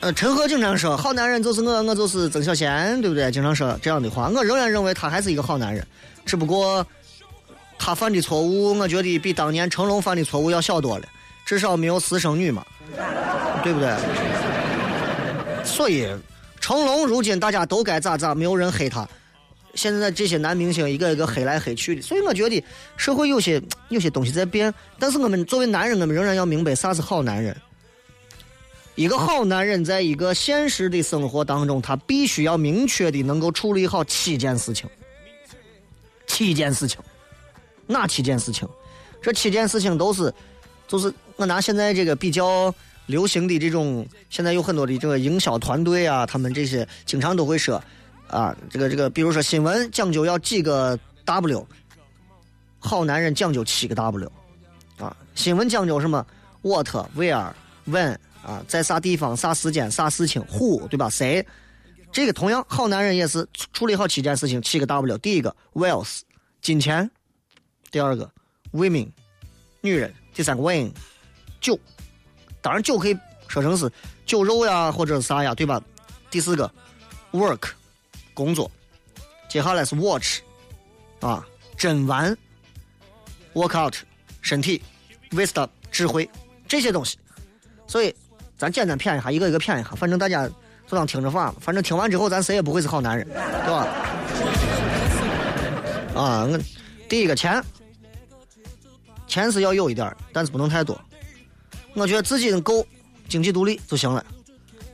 [0.02, 3.32] 呃，陈赫经常说好男人就是我，我就是曾小贤，对不对？
[3.32, 5.84] 经常说这样的话，我仍然认为他还是一个好男人，
[6.26, 6.86] 只不过
[7.86, 11.06] 他犯的错误，我觉得比当年成龙犯的错误要小多了，
[11.46, 12.65] 至少没有私生女嘛，
[13.62, 13.93] 对不对？
[15.65, 16.08] 所以
[16.62, 19.06] 成龙如今大家都该咋咋，没有人黑他。
[19.76, 22.63] 现在这些男明星一个一个黑来黑去的，所以我觉得
[22.96, 27.54] 社会有些有些东西在变，但是我们作为男人，我们仍然要明白啥是好男人。
[28.96, 34.89] 一个好男人，在一个现实的生活当中，他必须要明确的能够处理好七件事情。
[36.28, 37.00] 七件事情，
[37.88, 38.67] 哪七件事情？
[39.22, 40.34] 这七件事情都是，
[40.88, 42.74] 就是我拿现在这个比较
[43.06, 47.82] 流行的这种，现在有很多的这个营销团队啊，他们这些经常都会说。
[48.28, 51.67] 啊，这个这个，比如说新闻讲究要几个 W，
[52.80, 54.32] 好男人讲究七个 W，
[54.98, 56.26] 啊，新闻讲究什么
[56.63, 57.52] ？What, Where,
[57.88, 61.12] When，啊，在啥地方、啥时间、啥事情，Who，对吧？
[61.12, 61.46] 谁？
[62.12, 65.15] 这个同样，好男人也是处理好七件事情，七个 W。
[65.19, 66.22] 第一个 Wealth，
[66.60, 67.08] 金钱；
[67.93, 68.29] 第二个
[68.73, 69.08] Women，
[69.79, 70.91] 女人；第三个 Wine，
[71.62, 71.79] 酒。
[72.62, 73.89] 当然，酒可以说成是
[74.25, 75.82] 酒肉呀，或者是啥呀，对吧？
[76.29, 76.69] 第四个
[77.32, 77.69] Work。
[78.36, 78.71] 工作，
[79.47, 80.39] 接下来是 watch，
[81.19, 81.45] 啊，
[81.77, 82.36] 真玩
[83.53, 83.93] ，workout，
[84.41, 84.82] 身体
[85.29, 86.27] ，wisdom，智慧，
[86.67, 87.19] 这些东西。
[87.86, 88.12] 所以，
[88.58, 90.47] 咱简单谝一下，一个一个谝一下，反正大家
[90.88, 93.88] 就当听着话反正听完之后，咱谁也不会是好男人，对吧？
[96.15, 96.60] 啊，我
[97.08, 97.63] 第一个钱，
[99.34, 100.96] 钱是要有一点但是不能太多。
[101.96, 102.86] 我觉得自己能够
[103.28, 104.24] 经济独立就行了。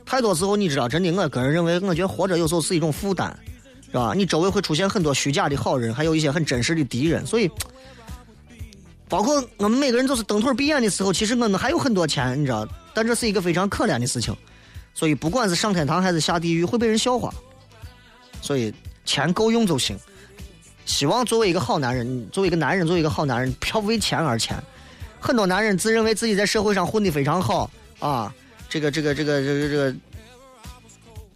[0.06, 3.36] 太多时候，你知道，真的，我个人认为，我觉得活着有时候是一种负担，
[3.84, 4.14] 是吧？
[4.16, 7.50] 你周围会出现很多虚假的好人，还有一些很真实的敌人，所以，
[9.10, 14.34] 包括我们每个人都是蹬腿闭眼的时候，其实我们还有很多钱，你知道，但这是一个非常可怜的事情。
[14.94, 17.30] 所以，不管是上天堂还是下地狱，会被人笑话。
[18.40, 18.72] 所以，
[19.04, 19.98] 钱够用就行。
[20.84, 24.56] 希望作为一个好男人，作为一个男人，作为一个好男人，不要为钱而钱。
[25.20, 28.34] 很多男人自认为自己在社会上混得非常好啊。
[28.68, 29.94] 这个这个这个这个这个，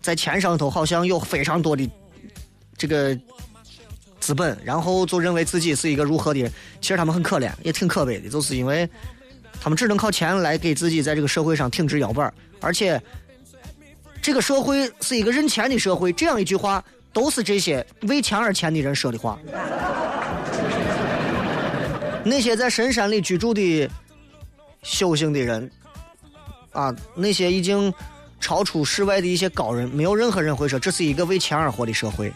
[0.00, 1.88] 在钱上头好像有非常多的
[2.76, 3.16] 这个
[4.20, 6.50] 资本，然后就认为自己是一个如何的。
[6.80, 8.88] 其实他们很可怜，也挺可悲的，就是因为
[9.61, 13.00] 他们只能靠钱来给自己在这个社会上挺直腰板而且
[14.22, 16.12] 这个社会是一个认钱的社会。
[16.12, 16.83] 这样一句话，
[17.14, 19.38] 都是这些为钱而钱的人说的话。
[22.22, 23.88] 那些在深山里居住的
[24.83, 25.70] 修行的人。
[26.72, 27.94] 啊，那些已经
[28.40, 32.33] 超出世外的一些高人，没有任何人会说这是一个为钱而活的社会，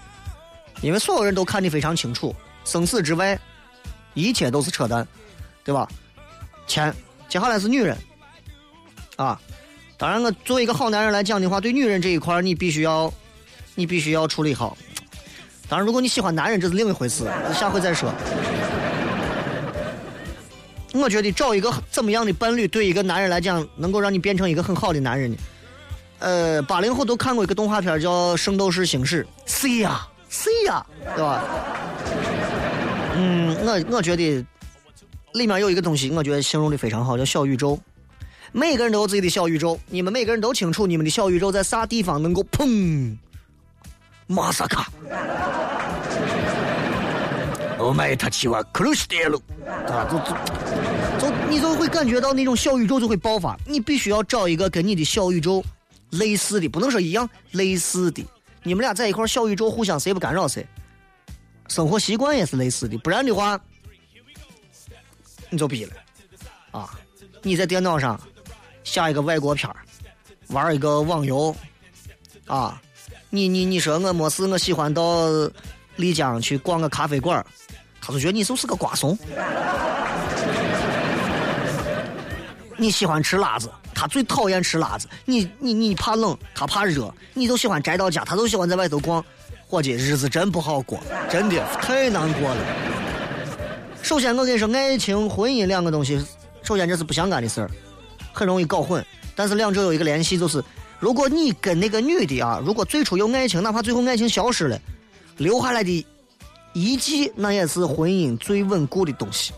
[0.81, 2.33] 因为所有人都看得非常清楚，
[2.65, 3.37] 生死之外，
[4.15, 5.05] 一切都是扯淡，
[5.65, 5.89] 对吧？
[6.69, 6.95] 钱，
[7.29, 7.99] 接下来是女人，
[9.17, 9.41] 啊，
[9.97, 13.13] 当然我作为一个好男人来讲的话，对女人这一块你必须要，
[13.79, 14.77] 你必须要处理好。
[15.69, 17.23] 当然，如果你喜欢男人，这是另一回事，
[17.55, 18.13] 下回再说。
[20.95, 25.37] 我觉得找一个怎么样的伴侣，对一个男人来讲，能够让你变成一个很好的男人呢？
[26.19, 31.45] 呃，八零后都看过一个动画片叫《圣斗士星矢》，C 呀，C 呀，对吧？
[33.15, 34.45] 嗯，我我觉得
[35.35, 37.79] 里面有一个东西，我觉得形容的非常好，叫小宇宙。
[38.51, 43.15] 每个人都有自己的小宇宙，你们每个人都清楚你们的小宇宙在啥地方能够砰，
[44.29, 44.89] 马萨卡。
[47.79, 53.57] Oh my，他起哇，克鲁斯德鲁，啊，就就就，你就会感觉到那种小宇宙就会爆发。
[53.65, 55.65] 你必须要找一个跟你的小宇宙
[56.11, 58.25] 类似的，不能说一样，类似的。
[58.63, 60.67] 你们俩在一块小宇宙互相谁不干扰谁，
[61.69, 63.59] 生活习惯也是类似的，不然的话，
[65.49, 65.93] 你就逼了。
[66.73, 66.91] 啊，
[67.43, 68.21] 你在电脑上
[68.85, 69.73] 下一个外国片
[70.49, 71.55] 玩一个网游，
[72.47, 72.83] 啊，
[73.31, 75.29] 你你你说我没事，我喜欢到
[75.97, 77.45] 丽江去逛个咖啡馆。
[78.01, 79.19] 他就觉得你就是个瓜怂。
[82.77, 85.09] 你喜欢吃辣子，他最讨厌吃辣子。
[85.25, 87.13] 你你你怕冷，他怕热。
[87.35, 89.23] 你就喜欢宅到家，他就喜欢在外头逛。
[89.67, 92.65] 伙计，日子真不好过，真的太难过了。
[94.03, 96.25] 首先，我跟你说，爱情、婚姻两个东西，
[96.63, 97.71] 首先这是不相干的事儿，
[98.33, 99.05] 很容易搞混。
[99.37, 100.65] 但是两者有一个联系，就是
[101.01, 104.81] 如果你跟那个女的啊，如果最初有爱情，哪怕最后爱情消失了，
[105.37, 106.07] 留下来的。
[106.75, 109.53] 遗迹那也是婚姻最稳固的东西。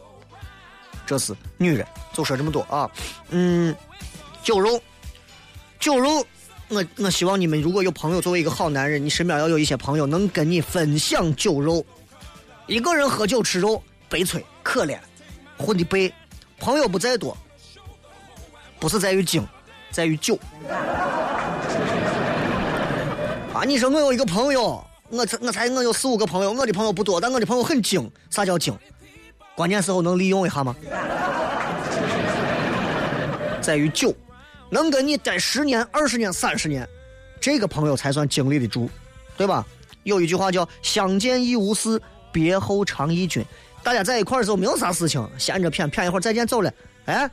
[1.04, 2.88] 这是女人，就说这么多啊。
[3.30, 3.74] 嗯，
[4.42, 4.80] 酒肉，
[5.80, 6.24] 酒肉，
[6.68, 11.84] 我我希望你们如果有朋友，作为一个好男人，你身边要有一些朋友能跟你分享酒肉。
[12.66, 14.98] 一个人喝酒吃肉，悲催可怜，
[15.58, 16.12] 混的背。
[16.58, 17.36] 朋友不在多，
[18.78, 19.44] 不是在于精，
[19.90, 20.38] 在于酒。
[23.52, 28.10] 啊，你说我有一个朋友，我才我才我有四五个朋友，我的朋友不多，但我的朋友很精。
[28.30, 28.76] 啥叫精？
[29.54, 30.74] 关键时候能利用一下吗？
[33.60, 34.14] 在于酒，
[34.70, 36.88] 能跟你待十年、二十年、三十年，
[37.40, 38.88] 这个朋友才算经历得住，
[39.36, 39.66] 对吧？
[40.04, 42.00] 有一句话叫“相见亦无事，
[42.32, 43.44] 别后常忆君”。
[43.84, 46.72] 大家在一块的时候没有啥事情，闲着谝谝一会儿，再见走了。
[47.04, 47.30] 哎，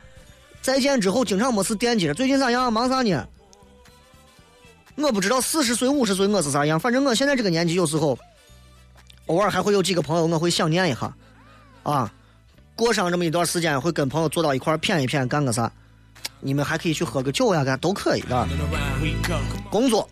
[0.67, 2.73] 再见之后经常没事惦记着，最近咋样？
[2.73, 3.25] 忙啥呢？
[4.97, 8.19] 我不知道四十岁、五十岁我是啥样，反正我现在这个年纪，有时候
[9.27, 11.15] 偶尔还会有几个朋友，我会想念一下。
[11.83, 12.13] 啊，
[12.75, 15.71] 过上这么一段时间，会跟朋友坐到一块儿谝一谝，干个啥？
[16.41, 18.45] 你们还可以去喝个酒呀，干都可以的。
[19.71, 20.09] 工作，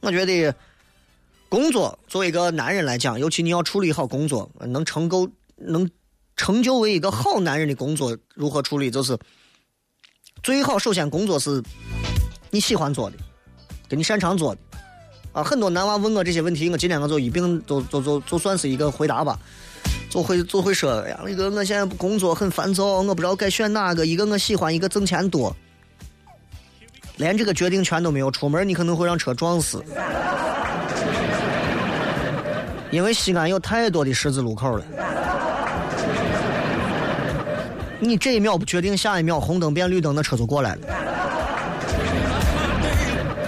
[0.00, 0.54] 我觉得
[1.48, 5.26] 工作作为一个男人来讲，尤其你要处理好工作，能成够
[5.56, 5.90] 能
[6.36, 8.90] 成就为一个好男人的工作，如何处理？
[8.90, 9.18] 就是
[10.42, 11.62] 最好首先工作是
[12.50, 13.16] 你喜欢做的，
[13.88, 14.60] 跟你擅长做的。
[15.32, 19.38] 啊，很多男娃问我这些问题，我今天我就一并就就就就算是一个回答吧。
[20.08, 25.54] 就会就会说呀，那个我现在工作很烦躁，我不知道该选哪个，一个我喜欢，一个挣钱多，
[27.16, 29.84] 连这个决定权都没有，出门你可能会让车撞死，
[32.90, 34.86] 因为西安有太多的十字路口了，
[38.00, 40.80] 你这一秒不决定，下一秒红灯变绿灯，那车就过来了，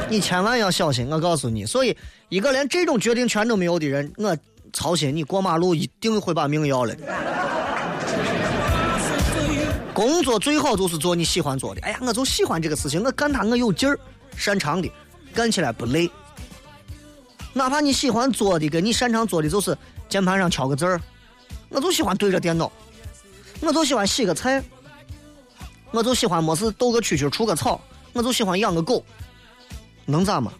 [0.08, 1.96] 你千万要小心，我告诉你，所以
[2.28, 4.36] 一个连这种决定权都没有的人，我。
[4.70, 6.94] 操心，你过马路一定会把命要了。
[9.94, 11.80] 工作最好就是做你喜欢做的。
[11.80, 13.98] 哎呀，我就喜欢这个事情，我干它我有劲儿，
[14.36, 14.92] 擅长的，
[15.32, 16.08] 干起来不累。
[17.54, 19.74] 哪怕你喜欢做的跟你擅长做的就是
[20.06, 21.00] 键盘上敲个字儿，
[21.70, 22.70] 我就喜欢对着电脑，
[23.60, 24.62] 我就喜欢洗个菜，
[25.90, 27.80] 我就喜欢没事逗个蛐蛐除个草，
[28.12, 29.04] 我就喜欢养个狗，
[30.06, 30.52] 能咋嘛？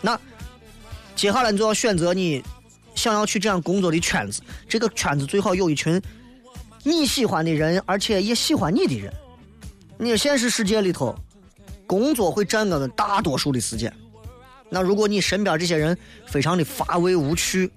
[0.00, 0.18] 那
[1.14, 2.42] 接下来你就要选择你。
[2.94, 6.00] 想要去这样工作的圈子，这个圈子最好有一群
[6.82, 9.10] 你喜欢的人，而且也喜欢你的人。
[9.96, 11.16] 你现实世界里头，
[11.86, 13.90] 工作会占个大多数的时间。
[14.68, 17.72] 那如果你身边这些人非常的乏味无趣，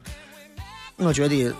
[0.97, 1.55] 我觉得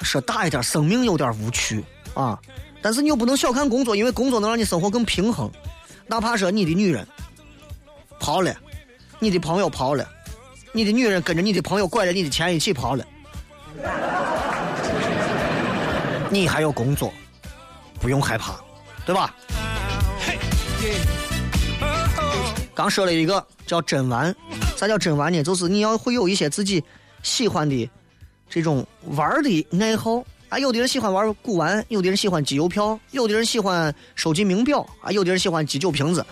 [0.00, 2.38] 说大一点，生命有点无趣啊。
[2.80, 5.50] 但是你又不能小看工作，因为工作能让你生活更平衡。
[6.06, 7.06] 哪怕说你的女人
[8.18, 8.54] 跑了，
[9.18, 10.08] 你的朋友跑了。
[10.76, 13.06] 你的女人跟着你的朋友拐着你的钱一起跑了，
[16.28, 17.12] 你还有工作，
[18.00, 18.56] 不用害怕，
[19.06, 19.32] 对吧？
[22.74, 24.34] 刚说了一个叫真玩，
[24.76, 25.44] 啥叫真玩呢？
[25.44, 26.82] 就是你要会有一些自己
[27.22, 27.88] 喜欢的
[28.50, 30.24] 这种玩的爱好
[30.54, 30.58] 啊。
[30.58, 36.24] 有的人喜欢玩古玩，有的人喜欢集邮票，有的人喜欢收集名表啊，有的人喜欢集酒瓶子。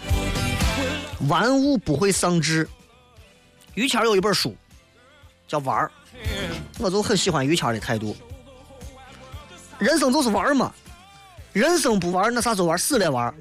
[1.29, 2.69] 玩物不会丧志。
[3.75, 4.55] 于谦有一本书，
[5.49, 5.91] 叫玩儿，
[6.79, 8.15] 我就很喜欢于谦的态度。
[9.79, 10.73] 人生就是玩嘛，
[11.53, 13.35] 人生不玩那啥时候玩死了玩，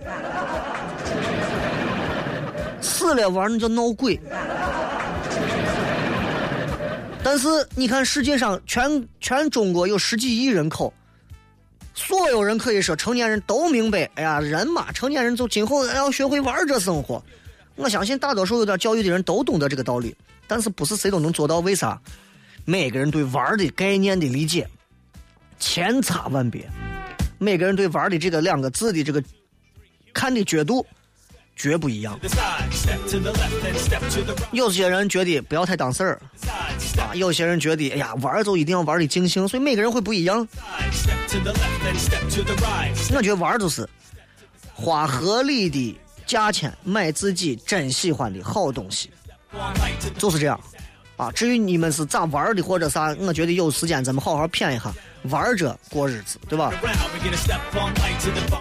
[2.81, 4.19] 死了玩那叫闹鬼。
[7.23, 10.91] 但是你看世界上全全中国有十几亿人口，
[11.93, 17.23] 所有人可以说成年人都明白，哎呀人嘛，成年人就今后要学会玩这生活。
[17.75, 20.15] 我相信大多数有点教育的人都懂得这个道理，
[20.47, 21.59] 但是不是谁都能做到？
[21.59, 21.99] 为啥？
[22.65, 24.67] 每个人对玩的概念的理解
[25.59, 26.69] 千差万别，
[27.37, 29.23] 每个人对玩的这个两个字的这个
[30.13, 30.85] 看的角度
[31.61, 32.19] 绝不一样。
[34.51, 36.21] 有些人觉得不要太当事儿
[36.97, 40.47] 啊，有些人觉得哎呀玩就一定要玩的尽兴，所以每个人会不一样。
[43.13, 43.87] 我觉得玩就是
[44.73, 45.97] 花合理的。
[46.23, 49.11] 价钱买自己真喜欢的好东西，
[50.17, 50.57] 就是这样，
[51.17, 51.29] 啊！
[51.33, 54.93] 至于你们是咋玩的或者啥，我觉得有时间咱们好好谝一下，
[55.23, 56.71] 玩着过日子，对吧？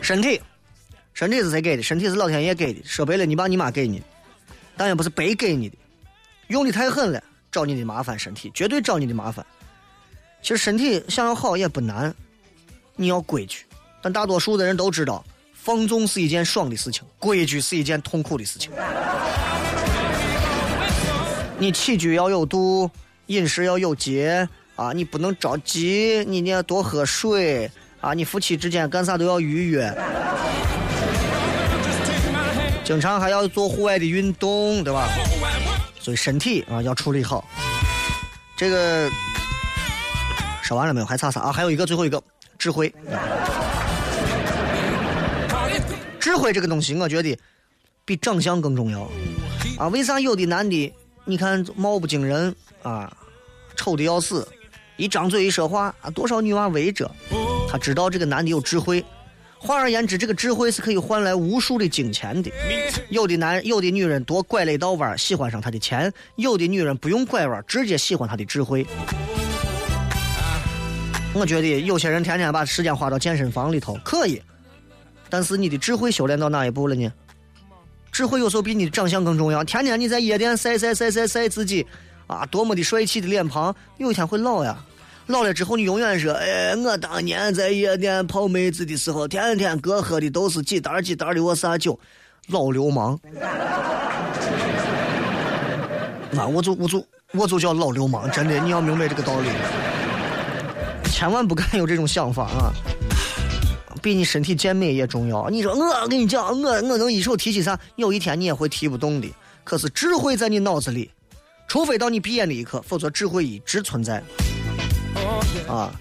[0.03, 0.41] 身体，
[1.21, 1.83] 身体是谁给的？
[1.83, 4.03] 身体是老天爷给的，说白了，你爸你妈给你，
[4.75, 5.77] 但也不是白给你的，
[6.47, 9.45] 用的太狠了，找你的麻烦，身体绝对找你的麻烦。
[10.41, 12.15] 其实身体想要好也不难，
[12.97, 13.67] 你要规矩，
[14.01, 15.23] 但大多数的人都知道。
[15.53, 18.73] 放纵是一件爽的事情，规矩是一件痛苦的事情。
[21.59, 22.91] 你起居要有度，
[23.27, 24.91] 饮食要有节啊！
[24.95, 28.15] 你不能着急，你你要多喝水啊！
[28.15, 29.95] 你夫妻之间干啥都要预约。
[32.91, 35.09] 经常还要做户外的运动，对吧？
[36.01, 37.49] 所以身体啊要处理好。
[38.57, 39.09] 这个
[40.61, 41.07] 说完了没有？
[41.07, 41.53] 还差啥啊？
[41.53, 42.21] 还有一个，最后一个
[42.59, 42.93] 智慧。
[46.19, 47.39] 智慧这个东西，我觉得
[48.05, 49.09] 比长相更重要
[49.79, 49.87] 啊！
[49.87, 50.93] 为啥有的男的，
[51.25, 53.17] 你看貌不惊人啊，
[53.77, 54.49] 丑的要死，
[54.97, 57.09] 一张嘴一说话啊，多少女娃围着，
[57.71, 59.05] 他知道这个男的有智慧。
[59.63, 62.51] 换而言之，这个智慧是可以换来无数的金钱的。
[63.11, 68.87] 有的男，有的女人多拐了一道弯喜欢上他的钱；有的女人不用拐弯，直接喜欢他的智慧。
[71.35, 74.41] 我觉得有些人天天把时间花到健身房里头，可以，
[75.29, 77.13] 但是你的智慧修炼到哪一步了呢？
[78.11, 79.63] 智慧有时候比你的长相更重要。
[79.63, 81.87] 天天你在夜店晒晒晒晒晒自己，
[82.27, 84.83] 啊，多么的帅气的脸庞，有一天会老呀。
[85.31, 91.99] 老了之后，你永远说：“哎，我当年在夜店泡妹子的时候，天天哥喝的都是几袋几袋的我啥酒，
[92.49, 93.19] 老流氓。
[96.33, 99.49] ”那我就我就我就叫老流氓，真的，你要明白这个道理，
[101.11, 102.73] 千万不敢有这种想法啊！
[104.03, 105.49] 比你身体健美也重要。
[105.51, 107.79] 你说我跟你讲，我我能一手提起啥？
[107.97, 109.29] 有一天你也会提不动的。
[109.63, 111.11] 可是智慧在你脑子里，
[111.69, 114.23] 除非到你闭眼的一刻，否则智慧一直存在。
[115.69, 115.93] 啊，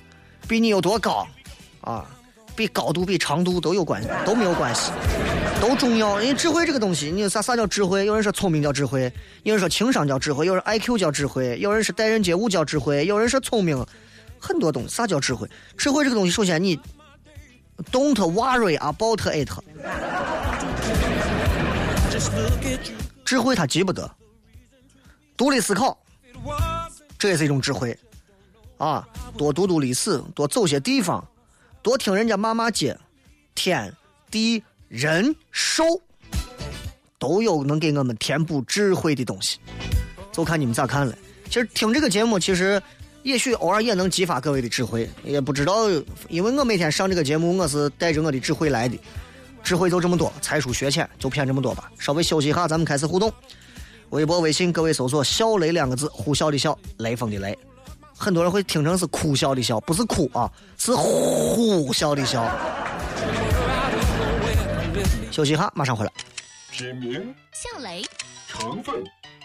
[0.48, 1.28] 比你有多高，
[1.82, 2.06] 啊，
[2.56, 4.92] 比高度比长度都有关系，都没有关系，
[5.62, 6.22] 都重要。
[6.22, 8.06] 因为智慧这个东西，你啥啥叫智慧？
[8.06, 9.12] 有人说聪明叫智慧，
[9.44, 13.86] 有人说情商叫智慧，有人 I Q 叫智慧，有人是待人接物叫智慧，有人说聪明，
[14.40, 14.90] 很多东西。
[14.90, 15.48] 啥叫智慧？
[15.78, 16.78] 智慧这个东西，首先你
[17.92, 19.50] don't worry about it。
[23.24, 24.10] 智慧他急不得，
[25.38, 25.98] 独立思考，
[27.18, 27.98] 这也是一种智慧。
[28.80, 29.06] 啊，
[29.38, 31.24] 多读读历史，多走些地方，
[31.82, 32.98] 多听人家骂骂街，
[33.54, 33.94] 天
[34.32, 35.84] 地人兽
[37.20, 39.60] 都有能给我们填补智慧的东西，
[40.32, 41.14] 就看你们咋看了。
[41.46, 42.82] 其实听这个节目，其实
[43.24, 45.90] 也许偶尔也能激发各位的智慧，也不知道，
[46.30, 48.98] 因为我每天上这个节目，我是带着我的智慧来的，
[49.62, 51.92] 智慧就这么多，才疏学浅就骗这么多吧。
[52.00, 53.30] 稍微休息一下，咱们开始互动。
[54.12, 57.60] 微博、微信，各位搜索“笑雷”两个字，呼啸的笑，雷锋的雷。
[58.20, 62.44] 很多人会听成是哭笑的笑，不是哭啊，是呼笑的笑。
[65.32, 66.12] 休息哈，马上回来。
[66.70, 68.04] 品名、笑雷、
[68.48, 68.96] 成分、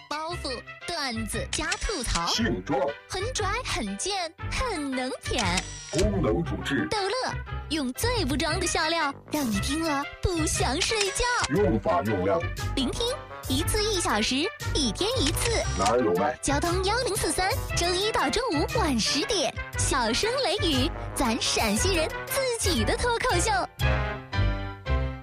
[0.09, 0.51] 包袱、
[0.85, 2.77] 段子加吐槽，性状、
[3.09, 5.45] 很拽很贱很能舔，
[5.91, 7.33] 功能主治、逗乐，
[7.69, 11.23] 用最不装的笑料，让你听了不想睡觉。
[11.55, 12.39] 用法用量，
[12.75, 13.05] 聆听
[13.47, 14.37] 一次一小时，
[14.73, 15.51] 一天一次。
[15.77, 16.35] 哪儿有卖？
[16.41, 23.51] 交通幺零四三，周一到周五晚十点，小声雷雨，咱陕西人自己的脱口秀。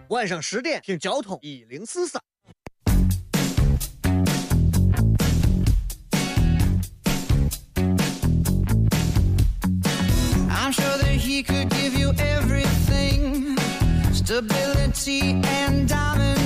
[0.09, 2.23] 晚上十点听交通一零四三。
[10.49, 13.59] I'm sure that he could give you everything.
[14.15, 16.39] Stability and diamond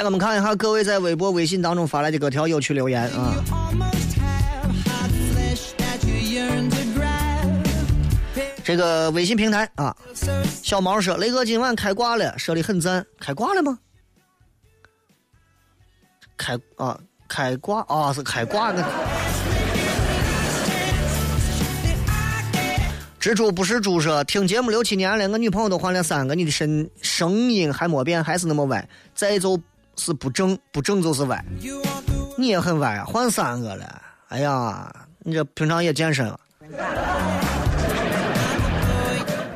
[0.00, 3.34] 来，我们看一下各位在微博、微信当中发来的各条有趣留言啊.
[8.64, 9.94] 这个微信平台啊，
[10.62, 13.78] 小毛说雷哥今晚开挂了，说的很赞，开挂了吗？
[16.38, 16.98] 开啊，
[17.28, 18.82] 开挂啊，是开挂呢。
[23.20, 29.60] 蜘蛛不是猪说，听节目六七年了，我女朋友都换了三个，你的声声音还没变，还是那么歪，再就
[30.00, 31.44] 是不正，不正就是歪。
[32.38, 34.02] 你也很歪啊，换三个了。
[34.28, 36.40] 哎呀，你这平常也健身了。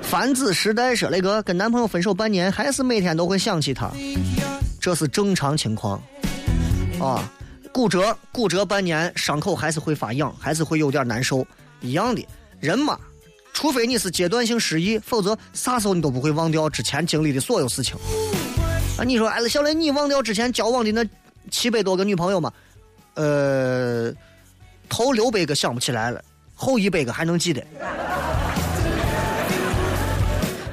[0.02, 3.90] 凡子时代说，雷哥跟男朋友分手半年，还是每天都会想起他，
[4.78, 6.00] 这是正常情况。
[7.00, 7.28] 啊，
[7.72, 11.44] 骨折骨折半年，伤口还是会发痒，还是会有点难受，
[11.80, 12.24] 一样的。
[12.60, 12.98] 人嘛，
[13.52, 17.96] 除非你是阶段性失忆，否则啥时候你都不会忘掉之前经历的所有事情。
[18.96, 21.04] 啊，你说，哎，小雷，你忘掉之前交往的那
[21.50, 22.52] 七百多个女朋友吗？
[23.14, 24.12] 呃，
[24.88, 26.22] 头六百个想不起来了，
[26.54, 27.60] 后一百个还能记得。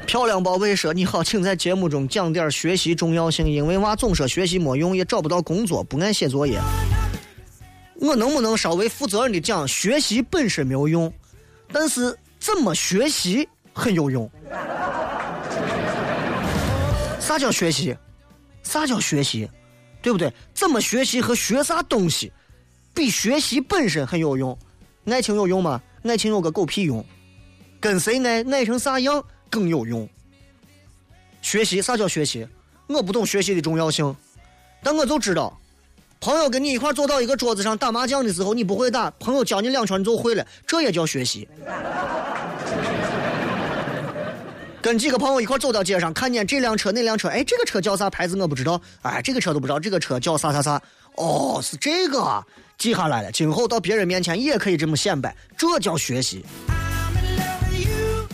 [0.05, 6.59] 漂亮宝贝说：“你好，请在节目中讲点学习重要性，因为娃总说学习没用，也找不到工作，不爱写作业。
[7.95, 11.11] 我能不能稍微负责任的讲，学习本身没有用，
[11.71, 14.29] 但是怎么学习很有用？
[17.19, 17.95] 啥叫学习？
[18.63, 19.49] 啥叫学习？
[20.01, 20.33] 对不对？
[20.53, 22.31] 怎么学习和学啥东西
[22.93, 24.57] 比学习本身很有用。
[25.05, 25.81] 爱情有用吗？
[26.03, 27.05] 爱情有个狗屁用。
[27.79, 30.07] 跟谁爱，爱成啥样更有用。
[31.41, 32.47] 学习啥叫学习？
[32.87, 34.15] 我不懂学习的重要性，
[34.83, 35.59] 但我就知道，
[36.19, 41.47] 朋友跟你一块坐到一个桌子上打麻将的时候，你不会打，朋友教你两圈你就会了，这也叫学习。
[44.81, 50.81] 跟几个朋友一块走到街上，看见这辆车那辆车，哎，这个车叫啥牌子我不知道，哎，这个车都不知道，这个车叫啥啥啥，
[51.15, 52.43] 哦，是这个啊，
[52.79, 56.43] 记下来了，今后到别人面前也可以这么显摆，这叫学习。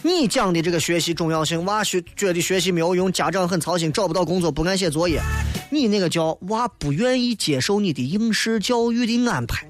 [0.01, 5.21] 你讲的这个学习重要性，娃学觉得学习没有用，家长很操心，找不到工作，不爱写作业，
[5.69, 9.67] 你那个叫娃不愿意接受你的应试教育的安排。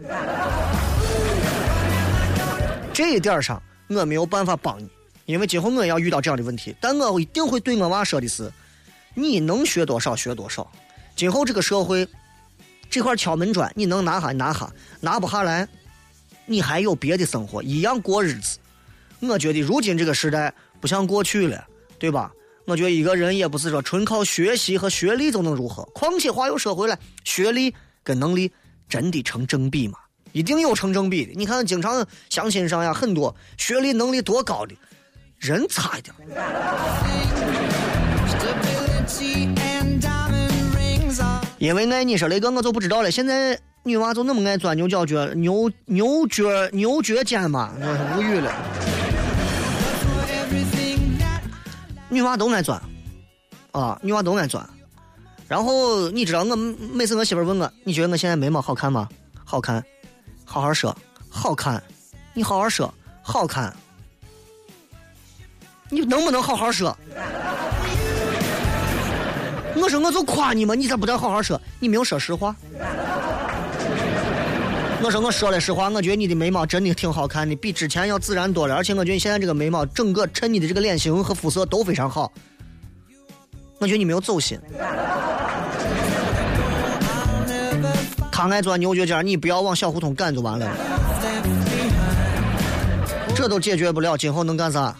[2.94, 4.88] 这一点上我没有办法帮你，
[5.28, 8.52] 因为今后我也要遇到这样的问题，但我一定会对我娃说的是，
[9.14, 10.66] 你能学多少学多少，
[11.18, 12.08] 今后这个社会
[12.90, 14.72] 这块敲门砖，你能拿下拿下，
[15.02, 15.68] 拿不下来，
[16.46, 18.58] 你还有别的生活，一样过日子。
[19.20, 21.68] 我觉得如今这个时代不像过去了，
[22.00, 22.32] 对吧？
[22.66, 25.84] 我觉得一个人也不是说纯靠学习和学历就能如何。
[25.94, 28.50] 况且话又说回来，学历跟能力
[28.88, 29.98] 真的成正比吗？
[30.32, 31.34] 一定有成正比的。
[31.36, 34.76] 你看，经常相亲上呀，很多学历能力多高的
[35.40, 36.14] 人差一点。
[41.58, 43.10] 因为爱你说那个我就不知道了。
[43.10, 48.54] 现在女娃就那么爱钻牛角尖、牛牛角、牛角尖嘛，我是无语了。
[52.10, 52.82] 女娃都爱钻，
[53.72, 54.64] 啊，女娃都爱钻。
[55.48, 59.10] 然后你知道我每次我媳妇问我，你觉得我现在眉毛好看吗？
[59.44, 59.84] 好看，
[60.46, 60.96] 好好说，
[61.30, 61.82] 好看。
[62.34, 63.76] 你好好说，好看。
[65.90, 66.96] 你能不能好好说？
[69.76, 71.60] 我说我就夸你嘛，你咋不得好好说？
[71.80, 72.56] 你没有说实话。
[75.00, 82.32] 我说我说了实话，我觉得你的眉毛真的挺好看的，比之前要自然多了，而且我觉得你现在这个眉毛整个衬你的这个脸型和肤色都非常好。
[83.80, 84.60] 我觉得你没有走心。
[88.32, 90.68] 他爱钻牛角尖，你不要往小胡同赶就完了。
[93.36, 94.96] 这都解决不了，今后能干啥？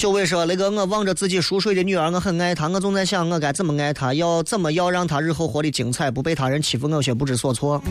[0.00, 7.82] 九位说：“雷哥，我望着自己熟睡的女儿，我很爱她，我总在想，我该怎么爱她，要怎么要让她日后活得精彩，不被他人欺负，我有些不知所措。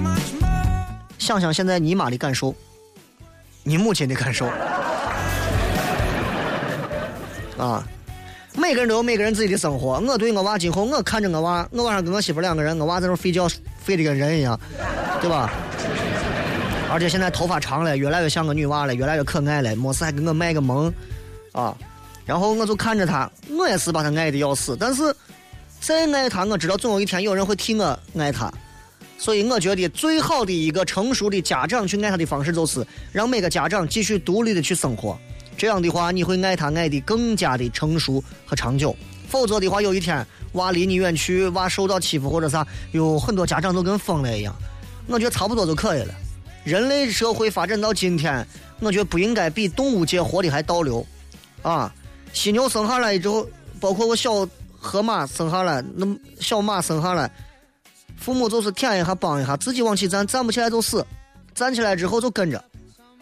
[1.20, 2.56] 想想现在你妈的感受，
[3.62, 4.48] 你母亲的感受，
[7.60, 7.88] 啊，
[8.56, 10.00] 每个人都有每个人自己的生活。
[10.00, 13.48] 我对我娃今后，我看着我娃，我晚上跟我媳妇两个人，我娃在那睡觉，
[13.86, 14.60] 睡得跟人一样，
[15.22, 15.52] 对吧？
[16.92, 20.92] 而且现在头发长了，越来越像个女娃了，越来越可爱了，没事还给我卖个萌，
[21.52, 21.78] 啊，
[22.30, 23.28] 然后我就看着他，
[23.58, 25.02] 我也是把他爱的要死，但是
[25.80, 28.54] 再爱他，我知道总有一天有人会替我爱他，
[29.18, 35.18] 所以我觉得最好的一个成熟的家长去爱他的方式，就是让每个家长继续独立的去生活，
[35.58, 38.96] 这样的话你会爱他爱的更加的成熟和长久，
[39.28, 44.56] 否则的话有一天娃离你远去，娃受到欺负或者啥，有很多家长都跟疯了一样，
[45.08, 46.14] 我觉得差不多就可以了。
[46.64, 48.46] 人类社会发展到今天，
[48.82, 51.04] 我觉得不应该比动物界活得还倒流，
[51.64, 51.92] 啊，
[52.34, 53.48] 犀牛生下来之后，
[53.80, 54.48] 包括我小
[54.80, 56.06] 河马生下来，那
[56.40, 57.30] 小马生下来，
[58.18, 61.06] 父母就是舔一下帮一下，自己往起站，站不起来就死，
[61.54, 62.64] 站起来之后就跟着，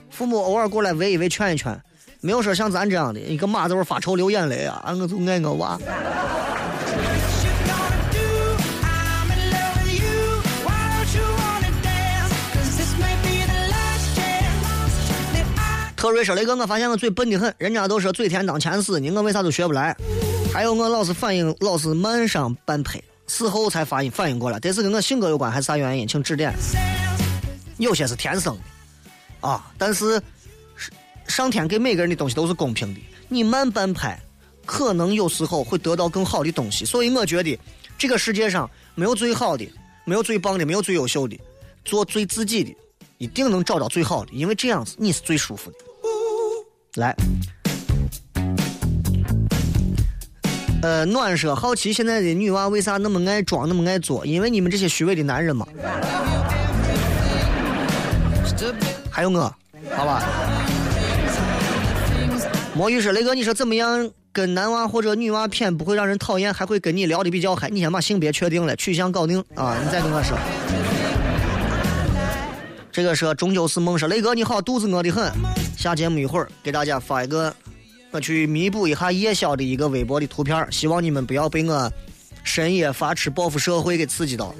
[0.09, 1.79] 父母偶尔过来围一围，劝一劝，
[2.21, 5.79] 没有说像咱这样的一个马在那发愁流眼泪啊，啊我就爱我娃。
[15.97, 19.97] 特瑞说：“雷哥，我发现我嘴笨得很，人家都说嘴甜当前死呢，我为啥都学不来？
[20.53, 26.07] 还有我老是反应老是慢上半拍，事后才反应反应过来，这是跟我性格有关还是啥原因？
[26.07, 26.53] 请指点。
[27.79, 30.21] 有些是天生的，啊，但是
[31.27, 34.21] 上天给每个人的东西都是公平的，你慢半拍，
[34.67, 36.85] 可能有时候会得到更好的东西。
[36.85, 37.59] 所以我觉得
[37.97, 39.67] 这个世界上没有最好的，
[40.05, 41.39] 没有最棒的，没有最优秀的，
[41.83, 42.75] 做最自己的，
[43.17, 45.77] 一定能找到最好的，因为这样子你是最舒服的。
[46.97, 47.15] 来，
[50.81, 54.25] 呃，暖说好奇现在的女娃为啥那么爱装，那么爱作？
[54.25, 55.67] 因为你们这些虚伪的男人嘛。
[59.11, 59.55] 还有我，
[59.95, 60.23] 好吧。
[62.73, 64.09] 魔芋说：“雷哥，你说怎么样？
[64.31, 67.69] 跟男娃或者女娃骗不会让人讨厌，还会跟你聊的比较嗨。
[67.69, 70.35] 你先把性别确定了，取向搞定啊，你再跟我说。”
[72.97, 75.31] 这个说终究是梦说雷哥你好，肚子饿得很。
[75.77, 77.55] 下节目一会儿给大家发一个，
[78.09, 81.91] 我去弥补一下夜宵的一个微博的图片，希望你们不要被我
[82.43, 84.51] 深夜发吃报复社会给刺激到。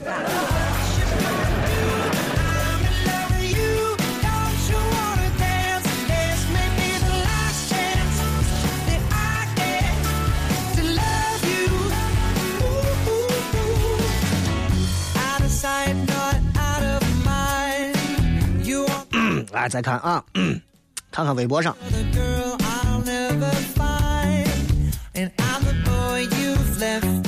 [19.70, 20.24] 再看啊，
[21.12, 21.76] 看看微博上.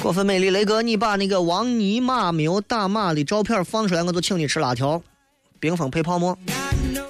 [0.02, 5.02] 过分美丽雷哥，你把那个王尼玛没有打码的照片放出来，我就请你吃辣条，
[5.60, 6.38] 冰峰配泡沫。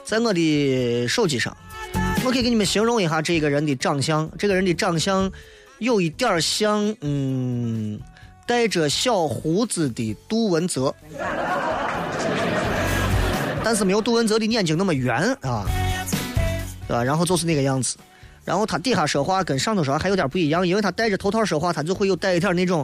[0.04, 1.56] 在我的手机上，
[2.26, 4.30] 我可以给你们形容一下这个人的长相。
[4.38, 5.32] 这个人的长相
[5.78, 8.00] 有一点像，嗯，
[8.48, 10.94] 带着小胡子的杜文泽，
[13.70, 15.64] 但是没有杜文泽的眼睛那么圆啊，
[16.88, 17.04] 对吧？
[17.04, 17.98] 然后就是那个样子。
[18.44, 22.84] 然后他底下说话跟上头说话还有点不一样，因为他戴着头套说话，他就会有带一点那种。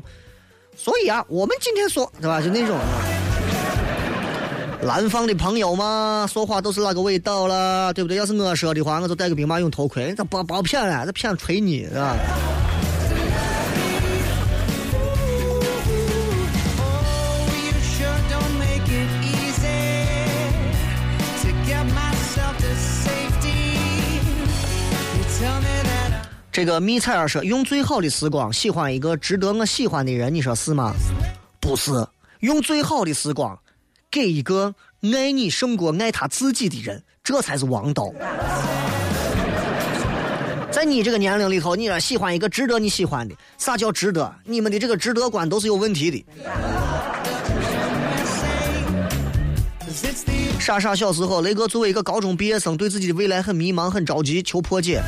[0.77, 2.39] 所以啊，我们今天说，对吧？
[2.39, 2.77] 就那种。
[4.83, 8.15] 南方的朋友嘛，说话都是那个味道了，对不对？
[8.15, 12.15] 要是我说的话，我就戴个兵马俑头盔，这不不骗了，这骗吹你，是吧？
[26.55, 30.93] 这个蜜彩儿说，用最好的时光喜欢一个值得我喜欢的人，你说是吗？
[31.59, 31.91] 不是，
[32.39, 33.59] 用最好的时光
[34.09, 38.09] 给一个爱你胜过爱他自己的人，这才是王道。
[40.71, 44.33] 在你这个年龄里头，你要喜欢一个值得你喜欢的，啥叫值得？
[44.45, 46.25] 你们的这个值得观都是有问题的。
[50.57, 55.03] 傻傻小时候，雷哥作为一个高中毕业生，对自己的未来很迷茫，很着急，求破解。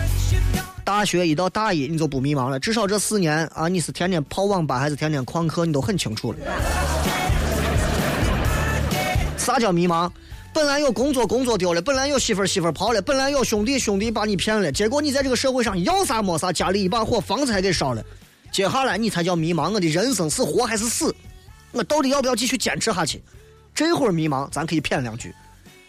[0.88, 6.38] 大学一到大一，你就不迷茫了，至少这四年啊，你是天天泡网吧还是天天旷课，你都很清楚了。
[9.36, 10.10] 啥叫迷茫？
[10.54, 14.72] 本来有工作，工作丢了；本来有媳妇儿，媳妇儿跑了；本来有兄弟，兄弟把你骗了。
[14.72, 18.02] 结果你在这个社会上要啥没啥，家里一把火，房子还给烧了。
[18.50, 21.14] 接下来你才叫迷茫，我的人生是活还是死？
[21.74, 23.22] 我到底要不要继续坚持下去？
[23.76, 25.36] 这会儿迷茫，咱可以谝两句。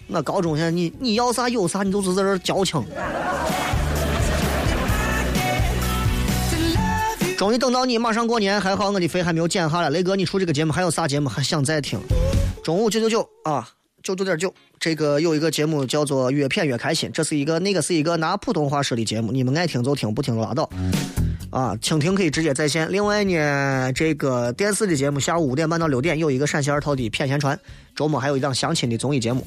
[0.08, 2.84] 我高中现在你你要啥有啥，你都是在这矫情。
[7.38, 9.90] 终于等到你，马上过年，还好我的肺还没有减下来。
[9.90, 12.00] 雷哥，你出这个节目还有啥节目还想再听？
[12.64, 13.68] 中午九九九啊，
[14.02, 14.52] 九九点九。
[14.80, 20.68] 这个有一个节目叫做《越骗越开心》，这是一个那个是一个拿普通话说的节目，你们爱听就听，不听就拉倒。
[21.50, 22.90] 啊，蜻蜓可以直接在线。
[22.90, 27.56] 另外呢，这个电视的节目下午五点半到六点有一个陕西二套的《骗闲传》，
[27.94, 29.46] 周末还有一档相亲的综艺节目。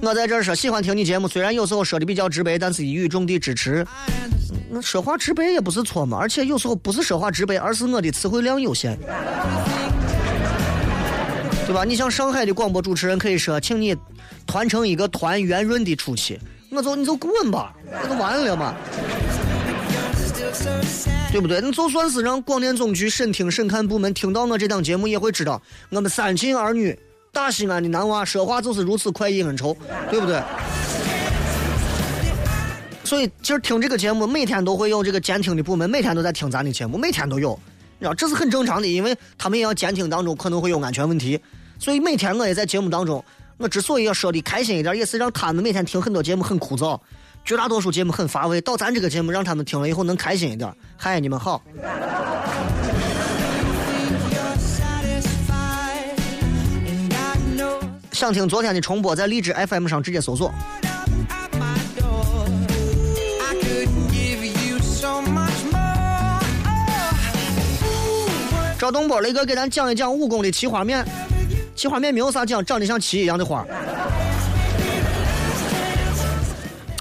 [0.00, 3.86] 我在这儿说喜欢听你节目，虽然有时候说的比较直白，但是一语中的支持。
[4.70, 8.98] 那说话直白也不是错嘛，而且有时候不是说话直白，而是我的词汇量有限，
[11.66, 11.84] 对吧？
[11.84, 13.96] 你像上海的广播主持人可以说，请你
[14.46, 16.38] 团成一个团圆润的出去，
[16.70, 18.74] 我就你就滚吧，那就完了嘛，
[21.32, 21.60] 对不对？
[21.60, 26.98] 你就算是让广电总局审听审看部门听到我这档节目，也会知道我们三秦儿女
[27.38, 29.74] 大西安的男娃说话就是如此快意恩仇，
[30.10, 30.42] 对不对？
[33.04, 37.56] 所以，其实听这个节目，每天都会有这个监听的部门，每天都在听咱的节目，每天都有，
[38.00, 41.40] 你知道这是很正常的，因为他们也要监听当中可能会有安全问题，
[41.78, 43.24] 所以每天我也在节目当中，
[43.56, 46.98] 我之所以要说的开心一点，也是让他们每天听很多节目很枯燥，
[47.44, 50.74] 绝大多数节目很乏味，到咱这个节目让他们听了以后能开心一点。
[50.96, 51.62] 嗨，你们好，
[58.18, 60.48] 想听昨天的重播，在荔枝 FM 上直接搜索。
[60.48, 60.54] Oh,
[68.76, 71.06] 赵东波，雷哥给咱讲一讲武功的奇花面。
[71.76, 73.64] 奇花面没有啥讲，长得像旗一样的花。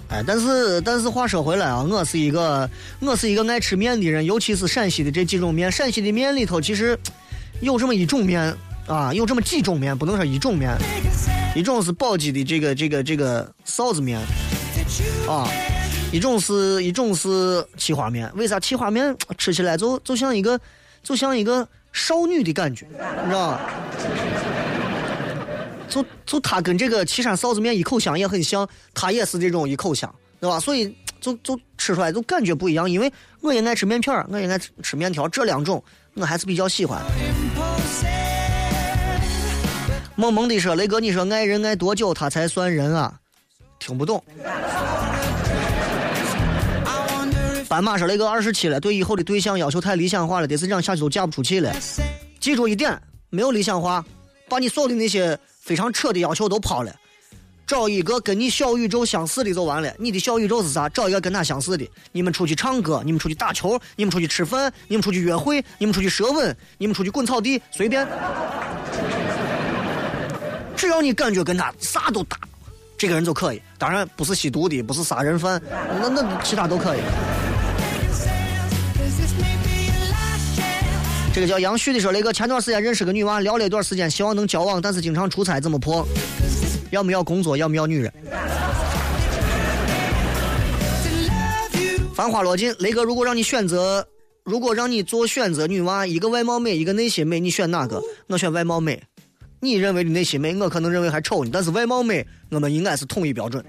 [0.09, 5.71] 哎，但是但是话说回来啊，我是一个我是一个爱吃面的人，尤其是陕西的这几种面。
[5.71, 6.95] 陕西的面里头其实
[7.59, 8.55] 有这么一种面
[8.87, 10.75] 啊，有这么几种面，不能说一种面。
[11.55, 14.19] 一种是宝鸡的这个这个这个臊子面
[15.27, 15.49] 啊，
[16.11, 18.31] 一种是一种是奇花面。
[18.35, 20.59] 为啥奇花面 吃起来就就像一个
[21.01, 23.59] 就像一个少女的感觉，你知道吗？
[25.89, 30.59] 就就它跟这个岐山臊子面一口香也很像，它也是这种一口香，对吧？
[30.59, 32.89] 所以就就吃出来就感觉不一样。
[32.89, 33.11] 因为
[33.41, 35.83] 我也爱吃面片，我也爱吃吃面条，这两种
[36.13, 37.01] 我还是比较喜欢。
[40.17, 43.13] 萌萌的说：“雷哥，你说爱人爱多久他才算人啊？”
[43.77, 44.21] 听不懂。
[47.69, 51.71] 斑马说雷哥二十七了，对以后的对象要求太理想化了，得是这样下去都嫁不出去了。
[52.39, 52.99] 记住一点，
[53.29, 54.03] 没有理想化，
[54.49, 56.95] 把你所有的那些非常扯的要求都抛了，
[57.67, 59.93] 找一个跟你小宇宙相似的就完了。
[59.99, 60.89] 你的小宇宙是啥？
[60.89, 61.87] 找一个跟他相似的。
[62.11, 68.07] 你们出去唱歌，你们出去打球，你们出去吃饭，你们出去约会，你们出去舌吻，你们出去滚草地，随便。
[70.77, 72.37] 只要你感觉跟他啥都搭，
[72.97, 73.61] 这个人就可以。
[73.79, 75.59] 当然不是吸毒的，不是杀人犯，
[75.99, 76.99] 那那其他都可以。
[81.33, 86.07] 这个叫杨旭的说，雷哥前段时间认识个女娃，聊了一段时间，希望能交往，但是经常出差，怎么破？
[86.91, 88.13] 要么要工作，要么要女人。
[92.15, 94.07] 繁花落尽，雷哥，如果让你选择，
[94.43, 98.01] 如果让你做选择，女娃一个外貌美，一个内心美，你选哪个？
[98.27, 99.03] 我选外貌美。
[99.59, 103.63] 你认为的内心美，我可能认为还丑呢，但是外貌美，我们应该是统一标准。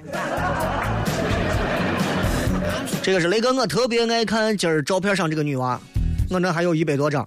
[3.03, 5.81] 这个是雷哥，我特别爱看今儿照片上这个女娃，
[6.29, 7.27] 我那还有一百多张。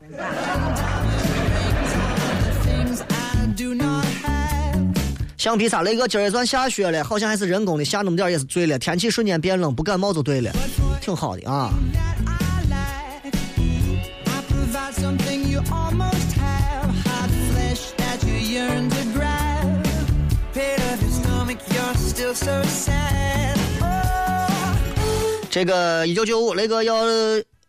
[5.38, 8.78] 橡皮擦，雷哥今儿也算下雪了，好像还是人工的，下那么点也是醉了。
[8.78, 10.52] 天气瞬间变冷，不感冒就对了，
[11.02, 11.72] 挺好的啊。
[18.72, 19.86] That you yearn to grab.
[20.54, 23.58] Pit of your stomach, you're still so sad.
[23.82, 24.50] Oh.
[25.50, 27.04] 这个一九九五，雷哥要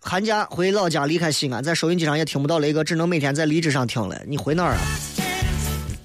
[0.00, 4.20] 寒假回老家，离开西安，在收音机上也听不到雷哥，只能每天在荔枝上听了。
[4.26, 4.80] 你回哪儿啊？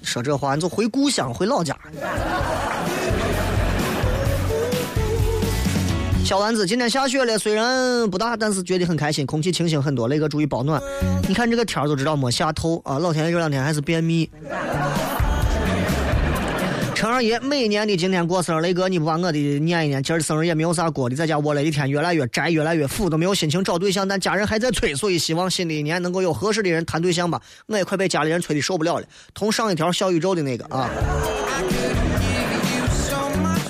[0.02, 1.76] 说这话，你就回故乡，回老家。
[6.28, 10.08] 小丸子，今天下雪了，虽然不大，但是觉得很开心，空气清新很多。
[10.08, 10.78] 雷哥注意保暖。
[11.26, 12.98] 你看这个天儿就知道没下透啊！
[12.98, 14.28] 老天爷这两天还是便秘。
[16.94, 20.02] 陈二爷，每年的今天过生日，雷哥你不把我的念一念？
[20.02, 27.40] 今儿生日也没有啥过的，在家窝了一天，越来越宅，越来越腐，都没有心情找对象，但家人还在催，所以希望新的一年能够有合适的人谈对象吧。
[27.68, 29.06] 我也快被家里人催的受不了了。
[29.32, 30.90] 同上一条小宇宙的那个啊，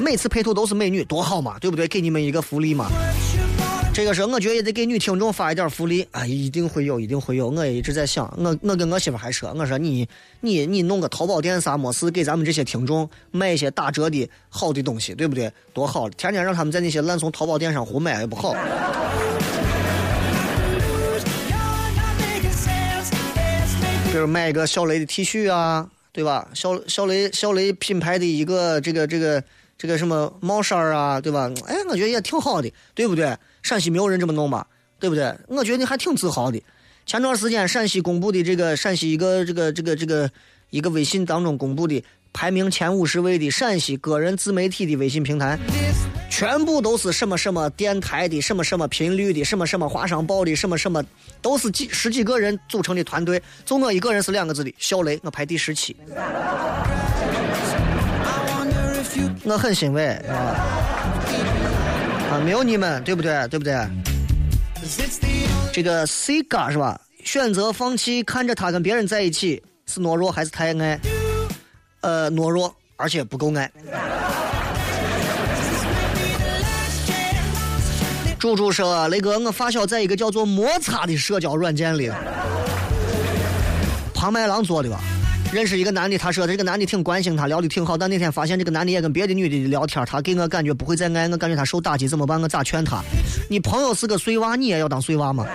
[0.09, 1.87] 每次配图都是美女，多好嘛，对不对？
[1.87, 2.91] 给你们一个福利嘛。
[3.93, 7.49] 这个时候，我觉得也得给女听众发一点福利啊，一定会有，一定会有。
[7.51, 10.09] 我也一直在想，我我跟我媳妇还说，我说你
[10.41, 15.53] 你你弄个淘宝店啥没事，给咱们这些听众卖一些打折的好的东西，对不对？
[15.75, 16.09] 多好！
[16.09, 18.55] 天天让他们在那些烂怂淘宝店上胡买也不好。
[24.11, 26.49] 比如买一个小雷的 T 恤啊，对吧？
[26.55, 29.45] 小小雷小雷品牌的一个这个这个
[29.79, 31.49] 这个什么帽衫儿啊，对吧？
[31.67, 33.35] 哎，我觉得也挺好的，对不对？
[33.63, 34.67] 陕西没有人这么弄吧，
[34.99, 35.33] 对不对？
[35.47, 36.61] 我觉得你还挺自豪的。
[37.07, 40.29] 前段时间陕西公布的这个陕西一个这个这个这个
[40.71, 42.03] 一个微信当中公布的
[42.33, 45.59] 排名前五十位的陕西个人自媒体的微信平台，
[46.29, 51.03] 全部都是什么什么电台的，什么什么频率的，什么什么华商报的，什么什么，
[51.41, 55.97] 都是几十几个人组成的团队，就我一个人是两个字的小雷，我排第十七，
[59.49, 60.35] 我很欣慰啊
[62.31, 63.49] 啊，没有你们，对不对？
[63.49, 63.75] 对不对？
[65.73, 67.01] 这个 C 嘎是吧？
[67.25, 71.01] 选择放弃看着他跟别人在一起，是懦弱还是太爱？
[72.03, 73.71] 呃，懦弱，而且不够爱。
[78.39, 82.11] 猪猪说：“雷哥，我发小在一个叫做摩擦的社交软件里，
[84.15, 85.01] 庞麦郎做的吧？
[85.51, 92.41] 认识一个男的，他说这个男的挺关心他，聊的挺好，但那天发现这个男的也跟别的女的聊天，他给我感觉不会再爱，我感觉他受打击，怎么办？
[92.41, 93.03] 我咋劝他？
[93.49, 95.47] 你朋友是个碎娃，你也要当碎娃吗？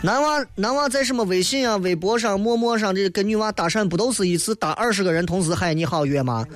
[0.00, 6.46] 男娃男娃在什么微信啊、微博上、陌陌上，这跟女娃搭讪，不都是一次搭二十个人同时嗨你好约吗？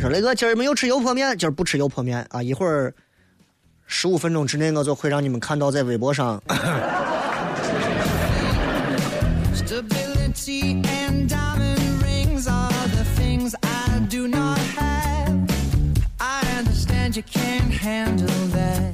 [0.00, 2.40] 说雷哥今儿没有吃油泼面，今儿不吃油泼面啊！
[2.40, 2.94] 一会儿
[3.86, 6.42] 十五分钟之内，我就会让你们看到在微博上.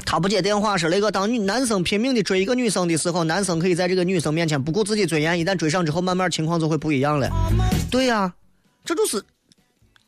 [0.04, 7.30] 他不接电话是那个，当女男生拼命的追一个女生的时候，男生可以在这个女生面前不顾自己尊严，一旦追上之后，慢慢情况就会不一样了。
[7.90, 8.30] 对呀、
[8.84, 9.22] 这就是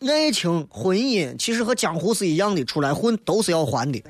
[0.08, 4.02] 爱情、婚姻，其实和江湖是一样的，出来混都是要还的。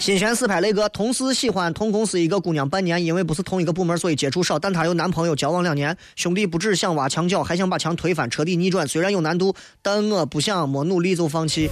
[0.00, 4.58] 新鲜四拍雷哥，同事喜欢同公司一个姑娘半年，因为不是同一个部门，所以接触少。
[4.58, 5.96] 但她有男朋友，交往两年。
[6.14, 8.86] 兄弟不止想挖墙脚，还想把墙推翻，彻底逆转。
[8.86, 11.70] 虽然有难度，但我不想没努力就放弃。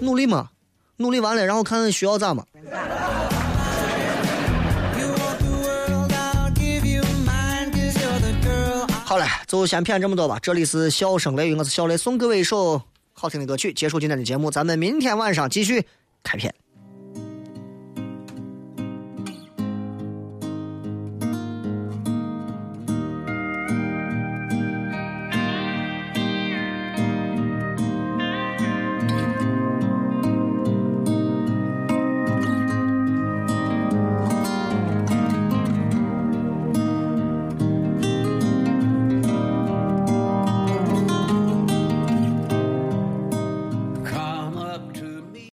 [0.00, 0.50] 努力嘛，
[0.98, 2.44] 努力完了，然后看需要咋嘛。
[9.16, 10.38] 好了，就先骗这么多吧。
[10.42, 12.82] 这里是笑声雷雨，我是小雷，送各位一首
[13.14, 14.50] 好听的歌曲，结束今天的节目。
[14.50, 15.82] 咱们明天晚上继续
[16.22, 16.54] 开片。